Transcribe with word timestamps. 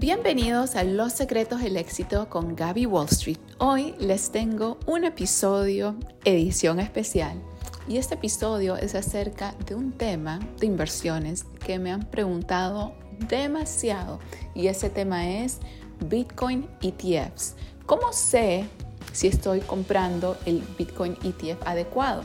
Bienvenidos 0.00 0.76
a 0.76 0.82
Los 0.82 1.12
Secretos 1.12 1.60
del 1.60 1.76
Éxito 1.76 2.30
con 2.30 2.56
Gaby 2.56 2.86
Wall 2.86 3.04
Street. 3.10 3.36
Hoy 3.58 3.94
les 3.98 4.32
tengo 4.32 4.78
un 4.86 5.04
episodio 5.04 5.94
edición 6.24 6.80
especial 6.80 7.38
y 7.86 7.98
este 7.98 8.14
episodio 8.14 8.76
es 8.76 8.94
acerca 8.94 9.54
de 9.66 9.74
un 9.74 9.92
tema 9.92 10.40
de 10.58 10.64
inversiones 10.64 11.44
que 11.66 11.78
me 11.78 11.92
han 11.92 12.08
preguntado 12.08 12.94
demasiado 13.28 14.20
y 14.54 14.68
ese 14.68 14.88
tema 14.88 15.28
es 15.28 15.58
Bitcoin 16.06 16.66
ETFs. 16.80 17.56
¿Cómo 17.84 18.10
sé 18.14 18.64
si 19.12 19.26
estoy 19.26 19.60
comprando 19.60 20.38
el 20.46 20.62
Bitcoin 20.78 21.12
ETF 21.22 21.66
adecuado? 21.66 22.24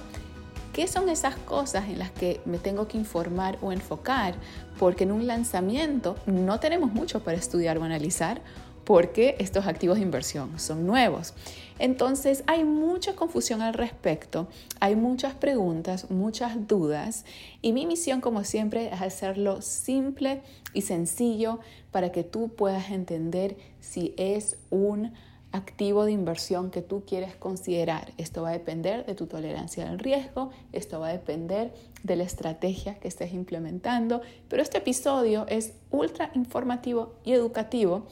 ¿Qué 0.76 0.88
son 0.88 1.07
esas 1.07 1.38
cosas 1.38 1.88
en 1.88 2.00
las 2.00 2.12
que 2.12 2.42
me 2.44 2.57
tengo 2.57 2.89
que 2.89 2.98
informar 2.98 3.57
o 3.62 3.71
enfocar? 3.71 4.36
Porque 4.78 5.06
en 5.06 5.14
un 5.14 5.25
lanzamiento 5.25 6.18
no 6.25 6.60
tenemos 6.60 6.92
mucho 6.92 7.24
para 7.24 7.38
estudiar 7.38 7.78
o 7.78 7.86
analizar 7.86 8.42
porque 8.83 9.38
estos 9.39 9.68
activos 9.68 9.96
de 9.96 10.04
inversión 10.04 10.60
son 10.60 10.86
nuevos. 10.86 11.33
Entonces 11.80 12.43
hay 12.46 12.66
mucha 12.66 13.16
confusión 13.16 13.61
al 13.61 13.74
respecto, 13.74 14.50
hay 14.82 14.97
muchas 14.97 15.33
preguntas, 15.33 16.11
muchas 16.11 16.68
dudas 16.68 17.24
y 17.61 17.71
mi 17.71 17.86
misión 17.86 18.19
como 18.19 18.44
siempre 18.44 18.88
es 18.88 19.02
hacerlo 19.02 19.61
simple 19.61 20.42
y 20.74 20.82
sencillo 20.82 21.61
para 21.92 22.11
que 22.11 22.25
tú 22.25 22.50
puedas 22.50 22.92
entender 22.92 23.55
si 23.80 24.14
es 24.18 24.57
un 24.71 25.14
activo 25.55 26.05
de 26.05 26.11
inversión 26.11 26.71
que 26.71 26.82
tú 26.82 27.04
quieres 27.05 27.36
considerar. 27.36 28.13
Esto 28.18 28.43
va 28.43 28.50
a 28.50 28.54
depender 28.54 29.05
de 29.05 29.15
tu 29.15 29.27
tolerancia 29.27 29.89
al 29.89 30.00
riesgo, 30.00 30.51
esto 30.71 31.00
va 31.00 31.09
a 31.09 31.11
depender 31.11 31.73
de 32.03 32.16
la 32.16 32.23
estrategia 32.23 32.95
que 33.00 33.08
estés 33.08 33.33
implementando, 33.33 34.22
pero 34.47 34.61
este 34.61 34.77
episodio 34.77 35.45
es 35.47 35.73
ultra 35.89 36.31
informativo 36.35 37.13
y 37.23 37.33
educativo 37.33 38.05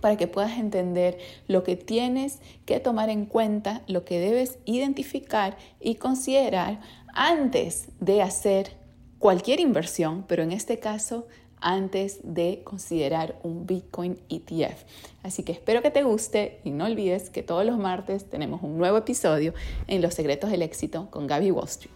para 0.00 0.16
que 0.16 0.26
puedas 0.26 0.58
entender 0.58 1.18
lo 1.46 1.62
que 1.62 1.76
tienes 1.76 2.40
que 2.66 2.80
tomar 2.80 3.10
en 3.10 3.26
cuenta, 3.26 3.82
lo 3.86 4.04
que 4.04 4.18
debes 4.18 4.58
identificar 4.64 5.56
y 5.80 5.96
considerar 5.96 6.80
antes 7.14 7.88
de 8.00 8.22
hacer 8.22 8.76
cualquier 9.18 9.60
inversión, 9.60 10.24
pero 10.26 10.42
en 10.42 10.50
este 10.50 10.78
caso 10.78 11.26
antes 11.62 12.20
de 12.22 12.62
considerar 12.64 13.38
un 13.42 13.66
Bitcoin 13.66 14.18
ETF. 14.28 14.84
Así 15.22 15.42
que 15.42 15.52
espero 15.52 15.82
que 15.82 15.90
te 15.90 16.02
guste 16.02 16.60
y 16.64 16.70
no 16.70 16.84
olvides 16.84 17.30
que 17.30 17.42
todos 17.42 17.64
los 17.64 17.78
martes 17.78 18.28
tenemos 18.28 18.62
un 18.62 18.76
nuevo 18.76 18.98
episodio 18.98 19.54
en 19.86 20.02
Los 20.02 20.14
Secretos 20.14 20.50
del 20.50 20.62
Éxito 20.62 21.10
con 21.10 21.26
Gaby 21.26 21.50
Wall 21.50 21.68
Street. 21.68 21.94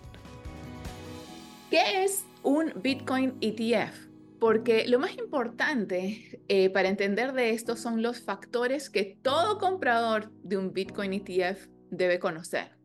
¿Qué 1.70 2.04
es 2.04 2.24
un 2.42 2.72
Bitcoin 2.76 3.34
ETF? 3.40 4.06
Porque 4.38 4.86
lo 4.86 4.98
más 4.98 5.16
importante 5.16 6.40
eh, 6.48 6.70
para 6.70 6.88
entender 6.88 7.32
de 7.32 7.50
esto 7.50 7.76
son 7.76 8.02
los 8.02 8.20
factores 8.20 8.90
que 8.90 9.18
todo 9.22 9.58
comprador 9.58 10.30
de 10.42 10.56
un 10.56 10.72
Bitcoin 10.72 11.12
ETF 11.12 11.66
debe 11.90 12.18
conocer. 12.18 12.76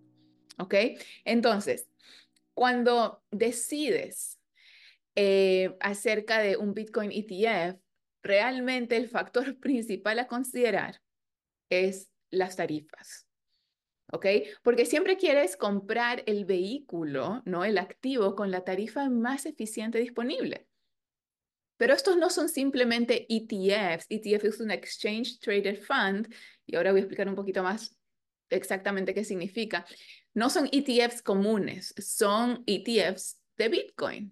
¿Ok? 0.58 0.76
Entonces, 1.26 1.88
cuando 2.54 3.24
decides 3.32 4.41
eh, 5.16 5.76
acerca 5.80 6.40
de 6.40 6.58
un 6.58 6.74
Bitcoin 6.74 7.12
ETF, 7.12 7.80
realmente 8.24 8.98
el 8.98 9.10
factor 9.10 9.58
principal 9.60 10.20
a 10.20 10.28
considerar 10.28 11.02
es 11.70 12.10
las 12.30 12.56
tarifas. 12.56 13.28
¿Ok? 14.14 14.26
Porque 14.62 14.86
siempre 14.86 15.16
quieres 15.16 15.56
comprar 15.56 16.24
el 16.26 16.44
vehículo, 16.44 17.42
¿no? 17.46 17.64
El 17.64 17.78
activo 17.78 18.36
con 18.36 18.52
la 18.52 18.66
tarifa 18.66 19.10
más 19.10 19.46
eficiente 19.46 20.00
disponible. 20.00 20.68
Pero 21.78 21.94
estos 21.94 22.18
no 22.18 22.30
son 22.30 22.50
simplemente 22.50 23.26
ETFs. 23.30 24.06
ETF 24.10 24.44
es 24.44 24.60
un 24.60 24.70
Exchange 24.70 25.40
Traded 25.40 25.82
Fund, 25.82 26.32
y 26.66 26.76
ahora 26.76 26.92
voy 26.92 27.00
a 27.00 27.04
explicar 27.04 27.28
un 27.28 27.36
poquito 27.36 27.64
más 27.64 27.98
exactamente 28.50 29.14
qué 29.14 29.24
significa. 29.24 29.86
No 30.34 30.50
son 30.50 30.70
ETFs 30.72 31.22
comunes, 31.22 31.94
son 31.98 32.64
ETFs 32.68 33.40
de 33.58 33.70
Bitcoin. 33.70 34.32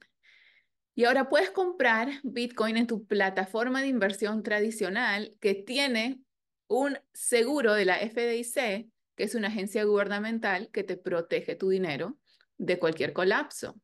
Y 0.99 1.05
ahora 1.05 1.29
puedes 1.29 1.49
comprar 1.51 2.09
Bitcoin 2.23 2.75
en 2.75 2.85
tu 2.85 3.05
plataforma 3.05 3.79
de 3.79 3.87
inversión 3.87 4.43
tradicional 4.43 5.33
que 5.39 5.55
tiene 5.55 6.19
un 6.67 6.97
seguro 7.13 7.73
de 7.73 7.85
la 7.85 7.99
FDIC, 7.99 8.89
que 9.15 9.23
es 9.23 9.33
una 9.33 9.47
agencia 9.47 9.85
gubernamental 9.85 10.69
que 10.73 10.83
te 10.83 10.97
protege 10.97 11.55
tu 11.55 11.69
dinero 11.69 12.19
de 12.57 12.79
cualquier 12.79 13.13
colapso. 13.13 13.79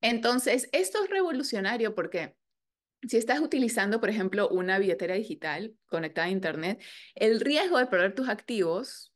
Entonces, 0.00 0.68
esto 0.72 1.04
es 1.04 1.10
revolucionario 1.10 1.94
porque 1.94 2.34
si 3.06 3.18
estás 3.18 3.38
utilizando, 3.38 4.00
por 4.00 4.10
ejemplo, 4.10 4.48
una 4.48 4.80
billetera 4.80 5.14
digital 5.14 5.76
conectada 5.86 6.26
a 6.26 6.30
Internet, 6.30 6.82
el 7.14 7.38
riesgo 7.38 7.78
de 7.78 7.86
perder 7.86 8.16
tus 8.16 8.28
activos 8.28 9.14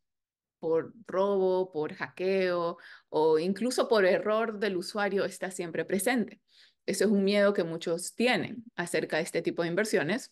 por 0.59 0.93
robo, 1.07 1.73
por 1.73 1.93
hackeo 1.93 2.77
o 3.09 3.37
incluso 3.37 3.89
por 3.89 4.05
error 4.05 4.59
del 4.59 4.77
usuario 4.77 5.25
está 5.25 5.51
siempre 5.51 5.83
presente. 5.83 6.39
Eso 6.85 7.05
es 7.05 7.11
un 7.11 7.23
miedo 7.23 7.53
que 7.53 7.63
muchos 7.63 8.15
tienen 8.15 8.63
acerca 8.75 9.17
de 9.17 9.23
este 9.23 9.41
tipo 9.41 9.61
de 9.61 9.69
inversiones, 9.69 10.31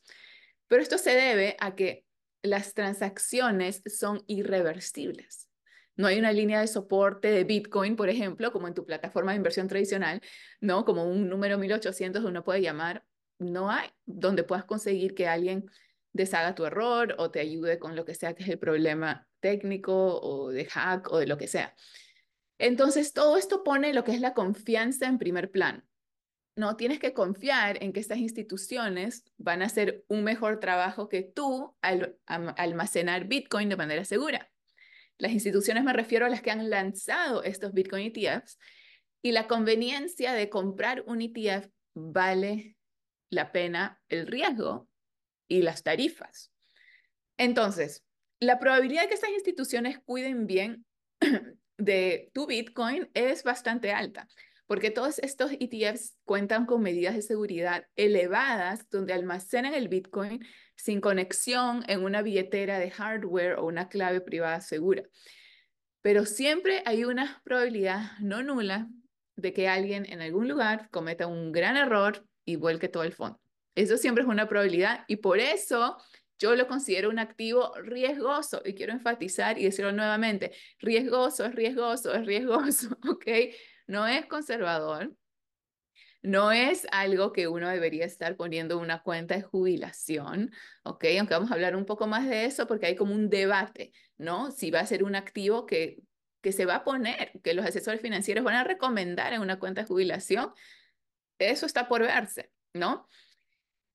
pero 0.68 0.82
esto 0.82 0.98
se 0.98 1.12
debe 1.12 1.56
a 1.60 1.76
que 1.76 2.06
las 2.42 2.74
transacciones 2.74 3.82
son 3.86 4.24
irreversibles. 4.28 5.50
No 5.96 6.08
hay 6.08 6.18
una 6.18 6.32
línea 6.32 6.62
de 6.62 6.68
soporte 6.68 7.30
de 7.30 7.44
Bitcoin, 7.44 7.98
por 7.98 8.08
ejemplo, 8.08 8.54
como 8.54 8.68
en 8.68 8.74
tu 8.74 8.86
plataforma 8.86 9.32
de 9.32 9.38
inversión 9.38 9.68
tradicional, 9.68 10.22
¿no? 10.62 10.86
Como 10.86 11.04
un 11.04 11.28
número 11.28 11.58
1800 11.58 12.24
uno 12.24 12.44
puede 12.44 12.62
llamar, 12.62 13.04
no 13.38 13.70
hay 13.70 13.90
donde 14.06 14.44
puedas 14.44 14.64
conseguir 14.64 15.14
que 15.14 15.28
alguien 15.28 15.70
deshaga 16.14 16.56
tu 16.56 16.66
error 16.66 17.16
o 17.18 17.32
te 17.32 17.40
ayude 17.40 17.80
con 17.80 17.96
lo 17.96 18.06
que 18.06 18.16
sea 18.16 18.34
que 18.34 18.44
es 18.44 18.50
el 18.50 18.60
problema 18.60 19.28
técnico 19.40 20.20
o 20.22 20.50
de 20.50 20.66
hack 20.66 21.12
o 21.12 21.20
de 21.20 21.28
lo 21.28 21.38
que 21.38 21.48
sea. 21.48 21.76
Entonces, 22.58 23.14
todo 23.14 23.38
esto 23.38 23.64
pone 23.64 23.94
lo 23.94 24.04
que 24.04 24.14
es 24.14 24.22
la 24.22 24.34
confianza 24.34 25.08
en 25.08 25.18
primer 25.18 25.52
plano. 25.52 25.82
No, 26.60 26.76
tienes 26.76 27.00
que 27.00 27.14
confiar 27.14 27.82
en 27.82 27.94
que 27.94 28.02
estas 28.02 28.18
instituciones 28.18 29.24
van 29.38 29.62
a 29.62 29.68
hacer 29.68 30.04
un 30.10 30.26
mejor 30.26 30.60
trabajo 30.60 31.08
que 31.08 31.24
tú 31.24 31.74
al 31.82 32.18
almacenar 32.26 33.30
Bitcoin 33.30 33.70
de 33.70 33.78
manera 33.78 34.04
segura. 34.04 34.52
Las 35.18 35.32
instituciones 35.32 35.86
me 35.86 35.94
refiero 35.94 36.26
a 36.26 36.30
las 36.30 36.42
que 36.42 36.52
han 36.52 36.70
lanzado 36.70 37.44
estos 37.44 37.72
Bitcoin 37.72 38.12
ETFs 38.14 38.60
y 39.22 39.32
la 39.32 39.48
conveniencia 39.48 40.34
de 40.34 40.50
comprar 40.50 41.06
un 41.08 41.22
ETF 41.22 41.70
vale 41.94 42.76
la 43.30 43.54
pena 43.54 44.02
el 44.10 44.28
riesgo 44.28 44.90
y 45.48 45.62
las 45.62 45.82
tarifas. 45.82 46.52
Entonces, 47.38 48.04
la 48.42 48.60
probabilidad 48.60 49.04
de 49.04 49.08
que 49.08 49.14
estas 49.14 49.30
instituciones 49.30 50.00
cuiden 50.00 50.46
bien 50.46 50.86
de 51.78 52.32
tu 52.34 52.48
Bitcoin 52.48 53.10
es 53.14 53.44
bastante 53.44 53.94
alta 53.94 54.28
porque 54.70 54.92
todos 54.92 55.18
estos 55.18 55.52
ETFs 55.60 56.16
cuentan 56.26 56.68
con 56.68 56.84
medidas 56.84 57.16
de 57.16 57.24
seguridad 57.24 57.88
elevadas 57.96 58.88
donde 58.92 59.14
almacenan 59.14 59.74
el 59.74 59.88
Bitcoin 59.88 60.46
sin 60.76 61.02
conexión 61.02 61.84
en 61.88 62.04
una 62.04 62.22
billetera 62.22 62.78
de 62.78 62.92
hardware 62.92 63.56
o 63.58 63.66
una 63.66 63.90
clave 63.90 64.22
privada 64.22 64.62
segura. 64.62 65.02
Pero 66.04 66.24
siempre 66.28 66.84
hay 66.86 67.04
una 67.04 67.42
probabilidad 67.44 68.12
no 68.20 68.44
nula 68.44 68.88
de 69.36 69.54
que 69.54 69.68
alguien 69.68 70.06
en 70.06 70.22
algún 70.22 70.48
lugar 70.48 70.88
cometa 70.92 71.26
un 71.26 71.52
gran 71.52 71.76
error 71.76 72.24
y 72.46 72.56
vuelque 72.56 72.90
todo 72.90 73.02
el 73.02 73.14
fondo. 73.14 73.42
Eso 73.74 73.98
siempre 73.98 74.24
es 74.24 74.30
una 74.30 74.48
probabilidad 74.48 75.04
y 75.08 75.16
por 75.16 75.40
eso 75.40 75.98
yo 76.38 76.56
lo 76.56 76.68
considero 76.68 77.10
un 77.10 77.18
activo 77.18 77.74
riesgoso 77.82 78.62
y 78.64 78.76
quiero 78.76 78.94
enfatizar 78.94 79.58
y 79.58 79.64
decirlo 79.64 79.92
nuevamente, 79.94 80.52
riesgoso, 80.78 81.46
es 81.46 81.56
riesgoso, 81.56 82.14
es 82.14 82.24
riesgoso, 82.28 82.96
¿ok? 83.10 83.26
No 83.90 84.06
es 84.06 84.28
conservador, 84.28 85.16
no 86.22 86.52
es 86.52 86.86
algo 86.92 87.34
que 87.34 87.48
uno 87.48 87.68
debería 87.70 88.06
estar 88.06 88.36
poniendo 88.36 88.78
una 88.78 89.02
cuenta 89.02 89.36
de 89.36 89.42
jubilación, 89.42 90.52
¿ok? 90.84 91.06
Aunque 91.18 91.34
vamos 91.34 91.50
a 91.50 91.56
hablar 91.56 91.76
un 91.76 91.86
poco 91.86 92.06
más 92.06 92.30
de 92.30 92.46
eso 92.46 92.68
porque 92.68 92.86
hay 92.86 92.96
como 92.96 93.16
un 93.16 93.32
debate, 93.32 93.92
¿no? 94.18 94.52
Si 94.52 94.70
va 94.70 94.82
a 94.82 94.86
ser 94.86 95.04
un 95.04 95.16
activo 95.16 95.66
que, 95.66 96.04
que 96.42 96.52
se 96.52 96.68
va 96.68 96.76
a 96.76 96.84
poner, 96.84 97.32
que 97.44 97.56
los 97.56 97.66
asesores 97.66 98.00
financieros 98.00 98.44
van 98.44 98.58
a 98.58 98.64
recomendar 98.64 99.34
en 99.34 99.42
una 99.42 99.58
cuenta 99.58 99.82
de 99.82 99.88
jubilación, 99.88 100.54
eso 101.40 101.66
está 101.66 101.88
por 101.88 102.02
verse, 102.02 102.52
¿no? 102.76 103.08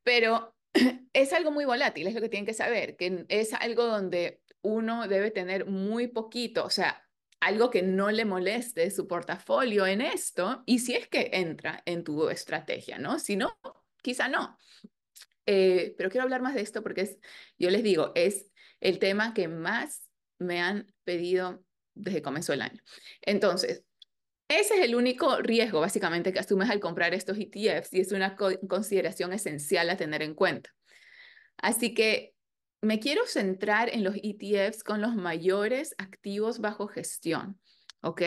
Pero 0.03 0.57
es 1.13 1.33
algo 1.33 1.53
muy 1.53 1.67
volátil, 1.67 2.09
es 2.09 2.15
lo 2.15 2.21
que 2.21 2.29
tienen 2.29 2.47
que 2.47 2.55
saber, 2.55 2.97
que 2.97 3.27
es 3.29 3.55
algo 3.55 3.85
donde 3.85 4.41
uno 4.61 5.07
debe 5.07 5.31
tener 5.31 5.67
muy 5.67 6.09
poquito, 6.09 6.65
o 6.65 6.71
sea, 6.71 7.04
algo 7.45 7.71
que 7.71 7.83
no 7.83 8.11
le 8.11 8.25
moleste 8.25 8.91
su 8.91 9.07
portafolio 9.07 9.87
en 9.87 10.01
esto 10.01 10.63
y 10.65 10.79
si 10.79 10.95
es 10.95 11.09
que 11.09 11.31
entra 11.35 11.83
en 11.85 12.03
tu 12.03 12.31
estrategia, 12.31 12.99
¿no? 12.99 13.19
Si 13.19 13.37
no, 13.37 13.59
quizá 14.03 14.29
no. 14.29 14.59
Eh, 15.45 15.95
pero 15.99 16.09
quiero 16.09 16.25
hablar 16.25 16.41
más 16.41 16.55
de 16.55 16.63
esto 16.63 16.83
porque 16.83 17.03
es, 17.03 17.19
yo 17.59 17.69
les 17.69 17.83
digo, 17.83 18.13
es 18.15 18.51
el 18.81 18.99
tema 18.99 19.35
que 19.35 19.49
más 19.49 20.09
me 20.39 20.63
han 20.63 20.93
pedido 21.05 21.63
desde 21.95 22.19
que 22.19 22.23
comenzó 22.23 22.55
el 22.55 22.63
año. 22.63 22.83
Entonces, 23.21 23.85
ese 24.49 24.75
es 24.75 24.81
el 24.81 24.95
único 24.95 25.37
riesgo 25.39 25.81
básicamente 25.81 26.33
que 26.33 26.39
asumes 26.39 26.71
al 26.71 26.81
comprar 26.81 27.13
estos 27.13 27.37
ETFs 27.39 27.93
y 27.93 28.01
es 28.01 28.13
una 28.13 28.37
consideración 28.37 29.35
esencial 29.35 29.91
a 29.91 29.99
tener 29.99 30.23
en 30.23 30.35
cuenta. 30.35 30.71
Así 31.59 31.93
que 31.93 32.34
me 32.85 33.01
quiero 33.01 33.27
centrar 33.27 33.89
en 33.89 34.05
los 34.05 34.17
ETFs 34.23 34.85
con 34.85 35.01
los 35.01 35.15
mayores 35.15 35.95
activos 35.99 36.61
bajo 36.61 36.87
gestión, 36.89 37.59
¿ok? 38.03 38.23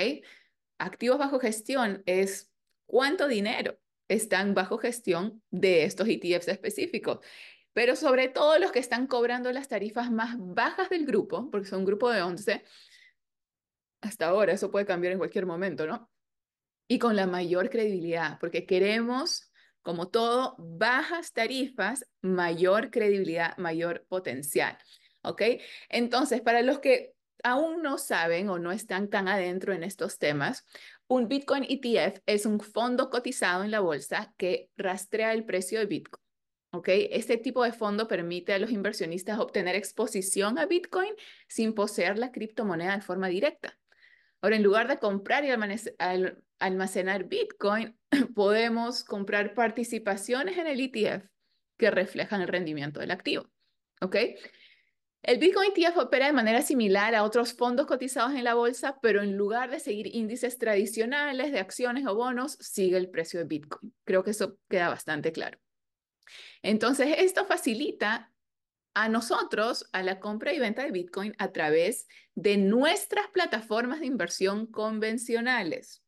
Activos 0.77 1.18
bajo 1.18 1.39
gestión 1.39 2.04
es 2.06 2.51
cuánto 2.86 3.27
dinero 3.27 3.77
están 4.07 4.54
bajo 4.54 4.77
gestión 4.77 5.42
de 5.51 5.83
estos 5.83 6.07
ETFs 6.07 6.48
específicos 6.48 7.19
pero 7.77 7.95
sobre 7.95 8.27
todo 8.27 8.57
los 8.57 8.71
que 8.71 8.80
están 8.80 9.06
cobrando 9.06 9.51
las 9.51 9.68
tarifas 9.68 10.09
más 10.09 10.33
bajas 10.39 10.89
del 10.89 11.06
grupo, 11.06 11.51
porque 11.51 11.68
son 11.68 11.81
un 11.81 11.86
grupo 11.86 12.10
de 12.10 12.24
11, 12.24 12.63
hasta 14.01 14.25
ahora 14.25 14.53
eso 14.53 14.71
puede 14.71 14.88
cambiar 14.88 15.13
en 15.13 15.19
cualquier 15.19 15.45
momento, 15.45 15.86
¿no? 15.86 16.10
Y 16.88 16.98
con 16.98 17.15
la 17.15 17.27
mayor 17.27 17.69
credibilidad, 17.69 18.39
porque 18.39 18.65
queremos, 18.65 19.51
como 19.81 20.09
todo, 20.09 20.56
bajas 20.57 21.33
tarifas, 21.33 22.06
mayor 22.21 22.91
credibilidad, 22.91 23.57
mayor 23.57 24.06
potencial, 24.07 24.77
¿ok? 25.24 25.41
Entonces, 25.89 26.41
para 26.41 26.62
los 26.62 26.79
que 26.79 27.13
aún 27.44 27.81
no 27.81 27.97
saben 27.97 28.50
o 28.50 28.59
no 28.59 28.71
están 28.71 29.09
tan 29.09 29.27
adentro 29.27 29.74
en 29.74 29.83
estos 29.83 30.18
temas, 30.18 30.65
un 31.07 31.27
Bitcoin 31.27 31.63
ETF 31.63 32.21
es 32.25 32.45
un 32.45 32.59
fondo 32.59 33.09
cotizado 33.09 33.63
en 33.63 33.71
la 33.71 33.79
bolsa 33.79 34.33
que 34.38 34.69
rastrea 34.75 35.33
el 35.33 35.45
precio 35.45 35.79
de 35.79 35.85
Bitcoin. 35.85 36.27
¿ok? 36.71 36.89
Este 37.12 37.38
tipo 37.38 37.63
de 37.63 37.71
fondo 37.71 38.07
permite 38.07 38.53
a 38.53 38.59
los 38.59 38.71
inversionistas 38.71 39.39
obtener 39.39 39.75
exposición 39.75 40.57
a 40.57 40.65
Bitcoin 40.65 41.13
sin 41.47 41.74
poseer 41.74 42.18
la 42.18 42.31
criptomoneda 42.31 42.95
de 42.95 43.01
forma 43.01 43.27
directa. 43.27 43.77
Ahora, 44.42 44.56
en 44.56 44.63
lugar 44.63 44.88
de 44.88 45.00
comprar 45.00 45.44
y 45.45 45.50
almacenar 46.60 47.24
Bitcoin, 47.25 47.98
podemos 48.36 49.04
comprar 49.04 49.54
participaciones 49.54 50.57
en 50.57 50.68
el 50.68 50.80
ETF 50.80 51.25
que 51.78 51.92
reflejan 51.92 52.42
el 52.42 52.48
rendimiento 52.48 53.00
del 53.00 53.12
activo, 53.12 53.50
¿ok? 54.01 54.16
El 55.24 55.39
Bitcoin 55.39 55.72
ETF 55.75 55.98
opera 55.98 56.28
de 56.28 56.34
manera 56.34 56.62
similar 56.62 57.13
a 57.16 57.24
otros 57.24 57.54
fondos 57.54 57.86
cotizados 57.86 58.34
en 58.34 58.44
la 58.44 58.54
bolsa, 58.54 59.00
pero 59.01 59.22
en 59.22 59.36
lugar 59.36 59.69
de 59.69 59.80
seguir 59.80 60.16
índices 60.16 60.57
tradicionales 60.57 61.51
de 61.51 61.60
acciones 61.60 62.06
o 62.06 62.16
bonos, 62.16 62.54
sigue 62.62 62.98
el 62.98 63.10
precio 63.10 63.39
de 63.39 63.45
Bitcoin. 63.45 63.94
Creo 64.06 64.24
que 64.24 64.31
eso 64.31 64.57
queda 64.69 64.89
bastante 64.89 65.31
claro. 65.31 65.60
Entonces, 66.62 67.16
esto 67.18 67.45
facilita 67.45 68.31
a 69.04 69.10
nosotros 69.10 69.88
a 69.92 70.02
la 70.02 70.20
compra 70.20 70.54
y 70.54 70.60
venta 70.60 70.84
de 70.84 70.92
Bitcoin 70.92 71.36
a 71.38 71.52
través 71.52 72.08
de 72.34 72.58
nuestras 72.58 73.28
plataformas 73.28 74.00
de 74.00 74.08
inversión 74.08 74.66
convencionales. 74.66 76.02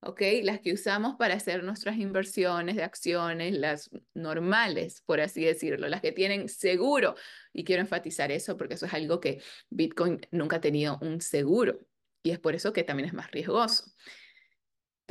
¿ok? 0.00 0.20
Las 0.42 0.60
que 0.60 0.72
usamos 0.72 1.16
para 1.16 1.34
hacer 1.34 1.62
nuestras 1.62 1.98
inversiones 1.98 2.76
de 2.76 2.84
acciones, 2.84 3.52
las 3.52 3.90
normales, 4.14 5.02
por 5.04 5.20
así 5.20 5.44
decirlo, 5.44 5.88
las 5.88 6.00
que 6.00 6.12
tienen 6.12 6.48
seguro. 6.48 7.16
Y 7.52 7.64
quiero 7.64 7.82
enfatizar 7.82 8.32
eso 8.32 8.56
porque 8.56 8.74
eso 8.74 8.86
es 8.86 8.94
algo 8.94 9.20
que 9.20 9.42
Bitcoin 9.68 10.20
nunca 10.30 10.56
ha 10.56 10.60
tenido 10.60 10.98
un 11.02 11.20
seguro 11.20 11.80
y 12.22 12.30
es 12.30 12.38
por 12.38 12.54
eso 12.54 12.72
que 12.72 12.82
también 12.82 13.08
es 13.08 13.14
más 13.14 13.30
riesgoso 13.30 13.92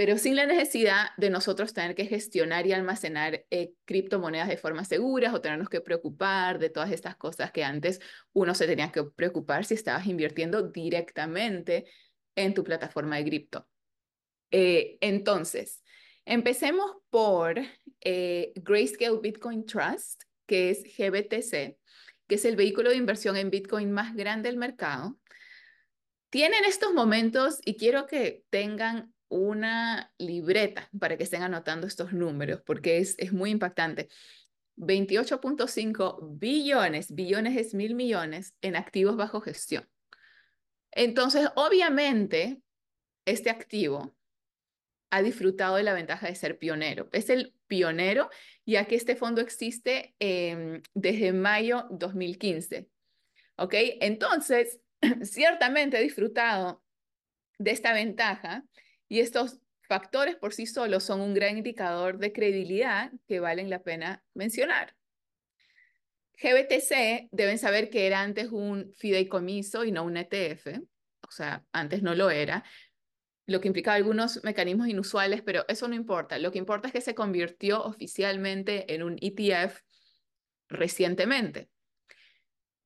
pero 0.01 0.17
sin 0.17 0.35
la 0.35 0.47
necesidad 0.47 1.09
de 1.17 1.29
nosotros 1.29 1.75
tener 1.75 1.93
que 1.93 2.07
gestionar 2.07 2.65
y 2.65 2.71
almacenar 2.71 3.45
eh, 3.51 3.73
criptomonedas 3.85 4.47
de 4.47 4.57
forma 4.57 4.83
segura 4.83 5.31
o 5.31 5.41
tenernos 5.41 5.69
que 5.69 5.79
preocupar 5.79 6.57
de 6.57 6.71
todas 6.71 6.89
estas 6.89 7.15
cosas 7.15 7.51
que 7.51 7.63
antes 7.63 7.99
uno 8.33 8.55
se 8.55 8.65
tenía 8.65 8.91
que 8.91 9.03
preocupar 9.03 9.63
si 9.63 9.75
estabas 9.75 10.07
invirtiendo 10.07 10.63
directamente 10.63 11.85
en 12.35 12.55
tu 12.55 12.63
plataforma 12.63 13.17
de 13.17 13.25
cripto. 13.25 13.67
Eh, 14.49 14.97
entonces, 15.01 15.83
empecemos 16.25 16.93
por 17.11 17.59
eh, 17.99 18.53
Grayscale 18.55 19.19
Bitcoin 19.21 19.67
Trust, 19.67 20.23
que 20.47 20.71
es 20.71 20.81
GBTC, 20.97 21.77
que 22.27 22.35
es 22.35 22.45
el 22.45 22.55
vehículo 22.55 22.89
de 22.89 22.95
inversión 22.95 23.37
en 23.37 23.51
Bitcoin 23.51 23.91
más 23.91 24.15
grande 24.15 24.49
del 24.49 24.57
mercado. 24.57 25.19
Tienen 26.31 26.65
estos 26.65 26.91
momentos, 26.91 27.59
y 27.63 27.77
quiero 27.77 28.07
que 28.07 28.45
tengan 28.49 29.13
una 29.31 30.13
libreta 30.17 30.89
para 30.99 31.17
que 31.17 31.23
estén 31.23 31.41
anotando 31.41 31.87
estos 31.87 32.11
números, 32.11 32.61
porque 32.65 32.97
es, 32.97 33.15
es 33.17 33.31
muy 33.31 33.49
impactante. 33.49 34.09
28.5 34.75 36.37
billones, 36.37 37.13
billones 37.13 37.57
es 37.57 37.73
mil 37.73 37.95
millones 37.95 38.53
en 38.61 38.75
activos 38.75 39.15
bajo 39.15 39.39
gestión. 39.39 39.89
Entonces, 40.91 41.47
obviamente, 41.55 42.61
este 43.25 43.49
activo 43.49 44.13
ha 45.11 45.21
disfrutado 45.21 45.77
de 45.77 45.83
la 45.83 45.93
ventaja 45.93 46.27
de 46.27 46.35
ser 46.35 46.57
pionero. 46.57 47.07
Es 47.13 47.29
el 47.29 47.53
pionero, 47.67 48.29
ya 48.65 48.85
que 48.85 48.95
este 48.95 49.15
fondo 49.15 49.39
existe 49.39 50.13
em, 50.19 50.81
desde 50.93 51.31
mayo 51.31 51.87
2015. 51.91 52.89
¿Ok? 53.55 53.75
Entonces, 54.01 54.81
ciertamente 55.23 55.97
ha 55.97 56.01
disfrutado 56.01 56.83
de 57.59 57.71
esta 57.71 57.93
ventaja 57.93 58.65
y 59.11 59.19
estos 59.19 59.59
factores 59.89 60.37
por 60.37 60.53
sí 60.53 60.65
solos 60.65 61.03
son 61.03 61.19
un 61.19 61.33
gran 61.33 61.57
indicador 61.57 62.17
de 62.17 62.31
credibilidad 62.31 63.11
que 63.27 63.41
valen 63.41 63.69
la 63.69 63.83
pena 63.83 64.23
mencionar. 64.33 64.95
GBTC 66.41 67.27
deben 67.29 67.57
saber 67.57 67.89
que 67.89 68.07
era 68.07 68.21
antes 68.21 68.53
un 68.53 68.93
fideicomiso 68.95 69.83
y 69.83 69.91
no 69.91 70.05
un 70.05 70.15
ETF, 70.15 70.79
o 71.27 71.29
sea, 71.29 71.65
antes 71.73 72.03
no 72.03 72.15
lo 72.15 72.29
era, 72.29 72.63
lo 73.47 73.59
que 73.59 73.67
implicaba 73.67 73.95
algunos 73.95 74.41
mecanismos 74.45 74.87
inusuales, 74.87 75.41
pero 75.41 75.65
eso 75.67 75.89
no 75.89 75.95
importa. 75.95 76.39
Lo 76.39 76.53
que 76.53 76.59
importa 76.59 76.87
es 76.87 76.93
que 76.93 77.01
se 77.01 77.13
convirtió 77.13 77.83
oficialmente 77.83 78.93
en 78.93 79.03
un 79.03 79.17
ETF 79.19 79.77
recientemente. 80.69 81.69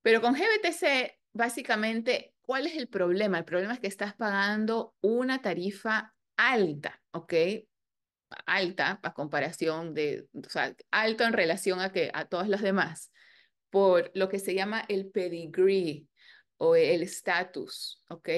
Pero 0.01 0.22
con 0.22 0.33
GBTC, 0.33 1.19
básicamente, 1.33 2.33
¿cuál 2.42 2.66
es 2.66 2.77
el 2.77 2.88
problema? 2.88 3.38
El 3.38 3.45
problema 3.45 3.75
es 3.75 3.80
que 3.80 3.86
estás 3.86 4.16
pagando 4.16 4.95
una 5.01 5.44
tarifa 5.44 6.14
alta, 6.38 7.02
¿ok? 7.12 7.34
Alta 8.46 9.00
a 9.02 9.14
comparación 9.14 9.94
de, 9.94 10.28
o 10.34 10.50
sea, 10.50 10.76
alto 10.92 11.24
en 11.24 11.34
relación 11.34 11.80
a, 11.80 11.92
que, 11.92 12.12
a 12.14 12.26
todas 12.26 12.50
las 12.50 12.62
demás, 12.62 13.12
por 13.70 14.12
lo 14.14 14.30
que 14.30 14.40
se 14.40 14.54
llama 14.54 14.84
el 14.88 15.10
pedigree 15.10 16.06
o 16.58 16.76
el 16.76 17.04
estatus, 17.04 18.02
¿ok? 18.10 18.30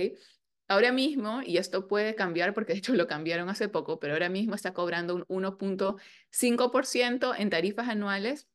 Ahora 0.70 0.92
mismo, 0.92 1.42
y 1.46 1.58
esto 1.58 1.88
puede 1.88 2.14
cambiar 2.16 2.54
porque 2.54 2.74
de 2.74 2.80
hecho 2.80 2.94
lo 2.94 3.08
cambiaron 3.08 3.48
hace 3.48 3.70
poco, 3.70 4.00
pero 4.00 4.14
ahora 4.14 4.28
mismo 4.28 4.54
está 4.54 4.74
cobrando 4.74 5.16
un 5.16 5.44
1.5% 5.44 7.34
en 7.38 7.50
tarifas 7.50 7.88
anuales, 7.88 8.48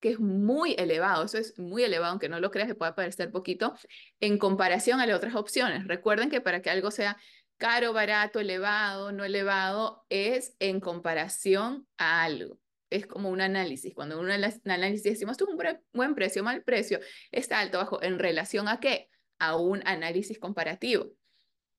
que 0.00 0.10
es 0.10 0.20
muy 0.20 0.74
elevado, 0.76 1.24
eso 1.24 1.38
es 1.38 1.56
muy 1.58 1.84
elevado, 1.84 2.10
aunque 2.10 2.28
no 2.28 2.40
lo 2.40 2.50
creas 2.50 2.68
que 2.68 2.74
puede 2.74 2.92
parecer 2.92 3.30
poquito, 3.30 3.74
en 4.20 4.36
comparación 4.36 5.00
a 5.00 5.06
las 5.06 5.16
otras 5.16 5.36
opciones. 5.36 5.86
Recuerden 5.86 6.28
que 6.28 6.40
para 6.40 6.60
que 6.60 6.70
algo 6.70 6.90
sea 6.90 7.16
caro, 7.56 7.92
barato, 7.92 8.40
elevado, 8.40 9.12
no 9.12 9.24
elevado, 9.24 10.04
es 10.08 10.56
en 10.58 10.80
comparación 10.80 11.86
a 11.96 12.24
algo. 12.24 12.58
Es 12.90 13.06
como 13.06 13.30
un 13.30 13.40
análisis. 13.40 13.94
Cuando 13.94 14.20
un 14.20 14.30
análisis 14.30 15.02
decimos, 15.02 15.32
esto 15.32 15.44
es 15.44 15.50
un 15.50 15.80
buen 15.92 16.14
precio, 16.14 16.44
mal 16.44 16.62
precio, 16.62 17.00
está 17.32 17.60
alto, 17.60 17.78
bajo, 17.78 18.02
¿en 18.02 18.18
relación 18.18 18.68
a 18.68 18.80
qué? 18.80 19.08
A 19.38 19.56
un 19.56 19.82
análisis 19.86 20.38
comparativo. 20.38 21.12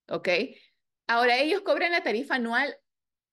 ¿Ok? 0.09 0.29
Ahora 1.07 1.39
ellos 1.39 1.61
cobran 1.61 1.91
la 1.91 2.03
tarifa 2.03 2.35
anual 2.35 2.75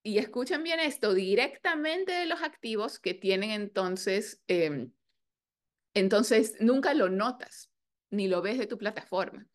y 0.02 0.18
escuchen 0.18 0.62
bien 0.62 0.80
esto, 0.80 1.14
directamente 1.14 2.12
de 2.12 2.26
los 2.26 2.42
activos 2.42 2.98
que 2.98 3.14
tienen 3.14 3.50
entonces, 3.50 4.42
em, 4.48 4.92
entonces 5.94 6.56
nunca 6.60 6.92
lo 6.94 7.08
notas 7.08 7.70
ni 8.10 8.28
lo 8.28 8.42
ves 8.42 8.58
de 8.58 8.66
tu 8.66 8.78
plataforma. 8.78 9.46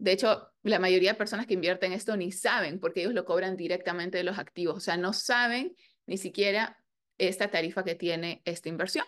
De 0.00 0.12
hecho, 0.12 0.50
la 0.62 0.78
mayoría 0.78 1.12
de 1.12 1.18
personas 1.18 1.46
que 1.46 1.52
invierten 1.52 1.92
esto 1.92 2.16
ni 2.16 2.32
saben 2.32 2.80
porque 2.80 3.02
ellos 3.02 3.12
lo 3.12 3.26
cobran 3.26 3.54
directamente 3.54 4.16
de 4.16 4.24
los 4.24 4.38
activos. 4.38 4.78
O 4.78 4.80
sea, 4.80 4.96
no 4.96 5.12
saben 5.12 5.76
ni 6.06 6.16
siquiera 6.16 6.82
esta 7.18 7.50
tarifa 7.50 7.84
que 7.84 7.94
tiene 7.94 8.40
esta 8.46 8.70
inversión. 8.70 9.04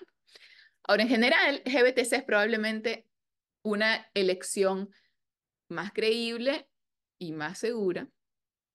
Ahora, 0.82 1.04
en 1.04 1.08
general, 1.08 1.62
GBTC 1.64 2.12
es 2.12 2.24
probablemente 2.24 3.06
una 3.62 4.06
elección 4.12 4.90
más 5.70 5.92
creíble 5.92 6.68
y 7.18 7.32
más 7.32 7.60
segura. 7.60 8.06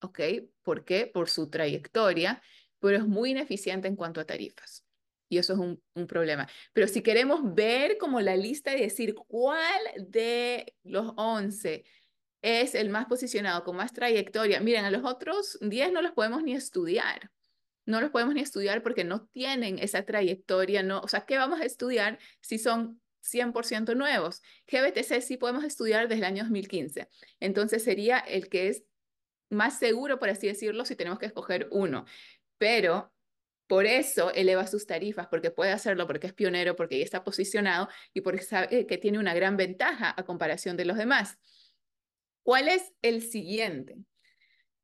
¿Ok? 0.01 0.19
¿Por 0.63 0.85
qué? 0.85 1.05
Por 1.05 1.29
su 1.29 1.51
trayectoria, 1.51 2.41
pero 2.79 2.97
es 2.97 3.05
muy 3.05 3.29
ineficiente 3.29 3.87
en 3.87 3.95
cuanto 3.95 4.21
a 4.21 4.25
tarifas. 4.25 4.83
Y 5.29 5.37
eso 5.37 5.53
es 5.53 5.59
un, 5.59 5.83
un, 5.93 6.07
problema. 6.07 6.47
Pero 6.73 6.87
si 6.87 7.03
queremos 7.03 7.53
ver 7.53 7.99
como 7.99 8.21
la 8.21 8.35
lista 8.35 8.75
y 8.75 8.81
decir 8.81 9.13
cuál 9.13 9.81
de 9.99 10.73
los 10.83 11.13
11 11.15 11.83
es 12.61 12.75
el 12.75 12.89
más 12.89 13.05
posicionado, 13.07 13.63
con 13.63 13.75
más 13.75 13.93
trayectoria. 13.93 14.59
Miren, 14.61 14.85
a 14.85 14.91
los 14.91 15.03
otros 15.03 15.57
10 15.61 15.91
no 15.91 16.01
los 16.01 16.13
podemos 16.13 16.43
ni 16.43 16.53
estudiar. 16.53 17.31
No 17.85 18.01
los 18.01 18.11
podemos 18.11 18.35
ni 18.35 18.41
estudiar 18.41 18.83
porque 18.83 19.03
no 19.05 19.27
tienen 19.27 19.79
esa 19.79 20.03
trayectoria, 20.03 20.83
no, 20.83 20.99
o 21.01 21.07
sea, 21.07 21.25
¿qué 21.25 21.37
vamos 21.37 21.59
a 21.61 21.65
estudiar 21.65 22.19
si 22.41 22.59
son 22.59 23.01
100% 23.21 23.95
nuevos? 23.95 24.41
GBTC 24.67 25.21
sí 25.21 25.37
podemos 25.37 25.63
estudiar 25.63 26.07
desde 26.07 26.19
el 26.19 26.25
año 26.25 26.43
2015. 26.43 27.07
Entonces 27.39 27.83
sería 27.83 28.19
el 28.19 28.49
que 28.49 28.67
es 28.69 28.83
más 29.49 29.79
seguro, 29.79 30.19
por 30.19 30.29
así 30.29 30.47
decirlo, 30.47 30.85
si 30.85 30.95
tenemos 30.95 31.19
que 31.19 31.27
escoger 31.27 31.67
uno. 31.71 32.05
Pero 32.57 33.13
Por 33.67 33.85
eso 33.85 34.31
eleva 34.33 34.65
sus 34.65 34.85
tarifas, 34.87 35.27
porque 35.27 35.51
puede 35.51 35.71
hacerlo, 35.73 36.07
porque 36.07 36.27
es 36.27 36.33
pionero, 36.33 36.75
porque 36.77 36.97
ya 36.99 37.03
está 37.03 37.23
posicionado 37.25 37.89
y 38.13 38.21
porque 38.21 38.41
sabe 38.41 38.87
que 38.87 38.97
tiene 38.97 39.19
una 39.19 39.33
gran 39.33 39.57
ventaja 39.57 40.13
a 40.17 40.23
comparación 40.23 40.77
de 40.77 40.85
los 40.85 40.95
demás. 40.97 41.37
¿Cuál 42.47 42.69
es 42.69 42.93
el 43.01 43.21
siguiente 43.21 43.97